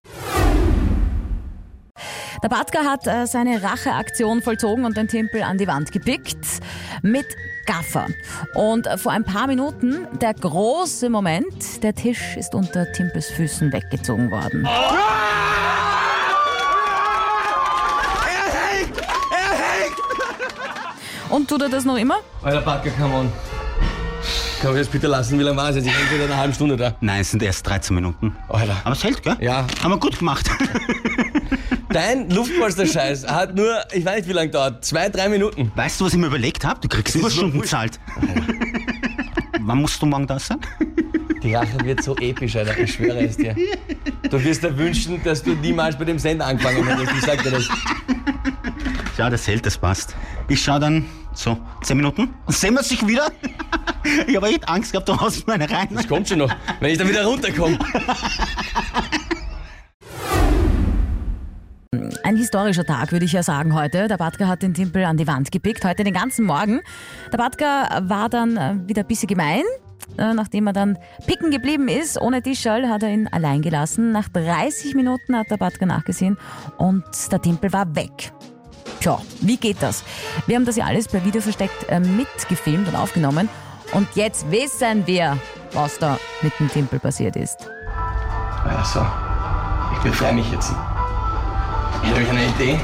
Der 2.44 2.50
Batka 2.50 2.80
hat 2.84 3.06
äh, 3.06 3.26
seine 3.26 3.62
Racheaktion 3.62 4.42
vollzogen 4.42 4.84
und 4.84 4.96
den 4.98 5.08
Timpel 5.08 5.42
an 5.42 5.56
die 5.56 5.66
Wand 5.66 5.92
gepickt 5.92 6.44
mit 7.00 7.24
Gaffer. 7.64 8.08
Und 8.54 8.86
äh, 8.86 8.98
vor 8.98 9.12
ein 9.12 9.24
paar 9.24 9.46
Minuten 9.46 10.06
der 10.20 10.34
große 10.34 11.08
Moment, 11.08 11.82
der 11.82 11.94
Tisch 11.94 12.36
ist 12.36 12.54
unter 12.54 12.92
Timpels 12.92 13.30
Füßen 13.30 13.72
weggezogen 13.72 14.30
worden. 14.30 14.66
Er 14.66 14.82
hängt! 18.52 18.98
Er 18.98 19.54
hängt! 19.56 19.96
Und 21.30 21.48
tut 21.48 21.62
er 21.62 21.70
das 21.70 21.86
noch 21.86 21.96
immer? 21.96 22.18
Alter, 22.42 22.60
Backer, 22.60 22.90
come 22.90 23.14
on. 23.14 23.32
Kann 24.64 24.72
ich 24.72 24.78
jetzt 24.78 24.92
bitte 24.92 25.08
lassen? 25.08 25.38
Wie 25.38 25.42
lange 25.42 25.58
war 25.58 25.68
es 25.68 25.76
jetzt? 25.76 25.86
Ich 25.88 25.92
bin 25.92 26.18
seit 26.18 26.22
einer 26.22 26.38
halben 26.38 26.54
Stunde 26.54 26.78
da. 26.78 26.96
Nein, 27.02 27.20
es 27.20 27.32
sind 27.32 27.42
erst 27.42 27.68
13 27.68 27.94
Minuten. 27.94 28.34
Alter. 28.48 28.74
Aber 28.82 28.94
es 28.94 29.04
hält, 29.04 29.22
gell? 29.22 29.36
Ja. 29.38 29.66
Haben 29.82 29.90
wir 29.90 29.98
gut 29.98 30.18
gemacht. 30.18 30.50
Dein 31.90 32.30
Luftpolster-Scheiß 32.30 33.26
hat 33.26 33.54
nur, 33.54 33.82
ich 33.92 34.06
weiß 34.06 34.16
nicht 34.16 34.28
wie 34.30 34.32
lange 34.32 34.48
dauert, 34.48 34.82
zwei, 34.82 35.10
drei 35.10 35.28
Minuten. 35.28 35.70
Weißt 35.74 36.00
du, 36.00 36.06
was 36.06 36.14
ich 36.14 36.18
mir 36.18 36.28
überlegt 36.28 36.64
habe? 36.64 36.80
Du 36.80 36.88
kriegst 36.88 37.14
Überstunden 37.14 37.62
zahlt. 37.64 38.00
Wann 39.60 39.82
musst 39.82 40.00
du 40.00 40.06
morgen 40.06 40.26
da 40.26 40.38
sein? 40.38 40.56
Die 41.42 41.54
Rache 41.54 41.84
wird 41.84 42.02
so 42.02 42.16
episch, 42.16 42.56
Alter. 42.56 42.78
Ich 42.78 42.94
schwöre 42.94 43.22
es 43.22 43.36
dir. 43.36 43.54
Du 44.30 44.42
wirst 44.42 44.64
dir 44.64 44.78
wünschen, 44.78 45.22
dass 45.24 45.42
du 45.42 45.50
niemals 45.56 45.98
bei 45.98 46.06
dem 46.06 46.18
Sender 46.18 46.46
angefangen 46.46 46.86
hättest. 46.86 47.12
Ich 47.12 47.20
sag 47.20 47.42
dir 47.42 47.50
das. 47.50 47.68
Ja, 49.18 49.28
das 49.28 49.46
hält, 49.46 49.66
das 49.66 49.76
passt. 49.76 50.16
Ich 50.48 50.64
schau 50.64 50.78
dann 50.78 51.04
so 51.34 51.58
10 51.82 51.98
Minuten. 51.98 52.32
Und 52.46 52.56
sehen 52.56 52.72
wir 52.72 52.82
sich 52.82 53.06
wieder? 53.06 53.30
Ich 54.26 54.36
habe 54.36 54.48
echt 54.48 54.68
Angst 54.68 54.92
gehabt, 54.92 55.08
du 55.08 55.18
haust 55.18 55.46
meine 55.46 55.70
rein. 55.70 55.88
Das 55.90 56.06
kommt 56.06 56.28
schon 56.28 56.38
noch, 56.38 56.54
wenn 56.80 56.90
ich 56.90 56.98
da 56.98 57.08
wieder 57.08 57.24
runterkomme. 57.24 57.78
Ein 62.22 62.36
historischer 62.36 62.84
Tag, 62.84 63.12
würde 63.12 63.24
ich 63.24 63.32
ja 63.32 63.42
sagen 63.42 63.74
heute. 63.74 64.08
Der 64.08 64.16
Batka 64.16 64.46
hat 64.48 64.62
den 64.62 64.72
Timpel 64.72 65.04
an 65.04 65.16
die 65.16 65.26
Wand 65.26 65.52
gepickt, 65.52 65.84
heute 65.84 66.04
den 66.04 66.14
ganzen 66.14 66.46
Morgen. 66.46 66.80
Der 67.30 67.38
Batka 67.38 68.02
war 68.08 68.28
dann 68.28 68.56
äh, 68.56 68.76
wieder 68.86 69.02
ein 69.02 69.06
bisschen 69.06 69.28
gemein. 69.28 69.62
Äh, 70.16 70.32
Nachdem 70.34 70.66
er 70.66 70.72
dann 70.72 70.98
picken 71.26 71.50
geblieben 71.50 71.88
ist, 71.88 72.20
ohne 72.20 72.42
Tischall, 72.42 72.88
hat 72.88 73.02
er 73.02 73.10
ihn 73.10 73.28
allein 73.28 73.62
gelassen. 73.62 74.12
Nach 74.12 74.28
30 74.28 74.94
Minuten 74.94 75.36
hat 75.36 75.50
der 75.50 75.58
Batka 75.58 75.86
nachgesehen 75.86 76.38
und 76.78 77.04
der 77.30 77.42
Timpel 77.42 77.72
war 77.72 77.94
weg. 77.94 78.32
Tja, 79.00 79.20
wie 79.40 79.56
geht 79.58 79.82
das? 79.82 80.02
Wir 80.46 80.56
haben 80.56 80.64
das 80.64 80.76
ja 80.76 80.86
alles 80.86 81.08
per 81.08 81.24
Video 81.24 81.42
versteckt 81.42 81.88
äh, 81.88 82.00
mitgefilmt 82.00 82.88
und 82.88 82.96
aufgenommen. 82.96 83.48
Und 83.94 84.08
jetzt 84.14 84.50
wissen 84.50 85.06
wir, 85.06 85.38
was 85.72 85.98
da 85.98 86.18
mit 86.42 86.52
dem 86.58 86.68
Timpel 86.68 86.98
passiert 86.98 87.36
ist. 87.36 87.70
Also, 88.68 89.06
ich 89.92 89.98
befreie 90.00 90.32
mich 90.32 90.50
jetzt. 90.50 90.72
Ich 92.02 92.10
habe 92.10 92.20
eine 92.30 92.44
Idee. 92.44 92.80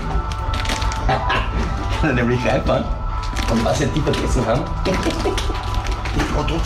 Ich 1.93 2.07
kann 2.07 2.15
nämlich 2.15 2.41
reinfahren 2.47 2.83
und 3.51 3.63
was 3.63 3.79
die 3.79 4.01
vergessen 4.01 4.47
haben. 4.47 4.63
Die 4.87 6.33
Trottel. 6.33 6.59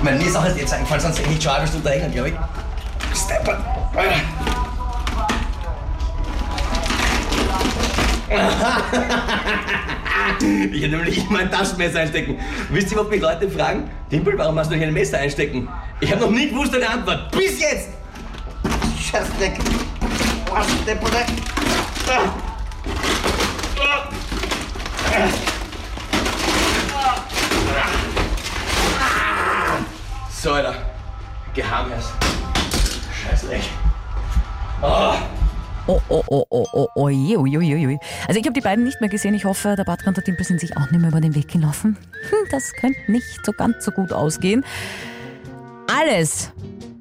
Weil 0.00 0.16
mir 0.16 0.26
ist 0.26 0.36
auch 0.36 0.44
erst 0.44 0.56
jetzt 0.56 0.72
eingefallen, 0.72 1.02
sonst 1.02 1.18
hätte 1.18 1.30
ich 1.30 1.42
schon 1.42 1.52
eine 1.54 1.66
Stunde 1.66 1.90
hängen, 1.90 2.12
glaube 2.12 2.28
ich. 2.28 3.18
Stepper. 3.18 3.58
Ich 10.72 10.82
hätte 10.82 10.96
nämlich 10.96 11.18
immer 11.18 11.40
ein 11.40 11.50
Taschenmesser 11.50 12.00
einstecken. 12.00 12.38
Wisst 12.70 12.92
ihr, 12.92 12.98
was 12.98 13.08
mich 13.08 13.20
Leute 13.20 13.48
fragen? 13.48 13.90
Dimpel, 14.10 14.36
warum 14.36 14.58
hast 14.58 14.70
du 14.70 14.76
nicht 14.76 14.86
ein 14.86 14.92
Messer 14.92 15.18
einstecken? 15.18 15.68
Ich 16.00 16.10
habe 16.10 16.20
noch 16.20 16.30
nie 16.30 16.48
gewusst 16.48 16.74
eine 16.74 16.88
Antwort. 16.88 17.30
Bis 17.30 17.60
jetzt! 17.60 17.90
Scheißdreck. 19.00 19.58
Was, 20.50 20.66
Deppere? 20.84 21.24
So, 30.42 30.52
Alter. 30.52 30.74
Gehamers. 31.54 32.12
Scheißdreck. 33.22 33.62
Oh. 34.82 35.13
Oh, 35.86 36.00
oh, 36.08 36.24
oh, 36.28 36.46
oh, 36.48 36.66
oh, 36.72 36.88
oh, 36.94 37.08
je, 37.10 37.36
oh, 37.36 37.44
je, 37.46 37.58
oh, 37.58 37.62
je, 37.62 37.74
oh, 37.74 37.90
je. 37.90 37.98
Also 38.26 38.40
ich 38.40 38.46
habe 38.46 38.54
die 38.54 38.62
beiden 38.62 38.84
nicht 38.84 39.00
mehr 39.00 39.10
gesehen. 39.10 39.34
Ich 39.34 39.44
hoffe, 39.44 39.74
der 39.76 39.84
Batka 39.84 40.08
und 40.08 40.16
der 40.16 40.24
Timpel 40.24 40.44
sind 40.46 40.60
sich 40.60 40.76
auch 40.76 40.90
nicht 40.90 41.00
mehr 41.00 41.10
über 41.10 41.20
den 41.20 41.34
Weg 41.34 41.48
gelaufen. 41.48 41.98
Hm, 42.30 42.38
das 42.50 42.72
könnte 42.72 42.98
nicht 43.08 43.44
so 43.44 43.52
ganz 43.52 43.84
so 43.84 43.90
gut 43.90 44.12
ausgehen. 44.12 44.64
Alles 45.86 46.50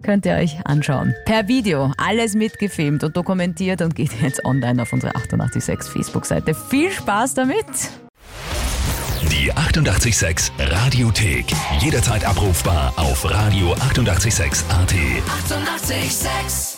könnt 0.02 0.26
ihr 0.26 0.34
euch 0.34 0.58
anschauen. 0.66 1.16
Per 1.26 1.48
Video. 1.48 1.94
Alles 1.98 2.36
mitgefilmt 2.36 3.06
und 3.06 3.16
dokumentiert 3.16 3.82
und 3.82 3.96
geht 3.96 4.12
jetzt 4.22 4.44
online 4.44 4.82
auf 4.82 4.92
unsere 4.92 5.16
886 5.16 5.90
Facebook-Seite. 5.92 6.54
Viel 6.54 6.92
Spaß 6.92 7.36
damit! 7.36 7.66
Die 9.32 9.54
88,6 9.54 10.52
Radiothek. 10.60 11.46
Jederzeit 11.80 12.26
abrufbar 12.26 12.94
auf 12.98 13.26
radio886.at. 13.26 14.94
88,6. 14.94 14.94
Eighty-eight, 15.90 16.12
sex. 16.12 16.73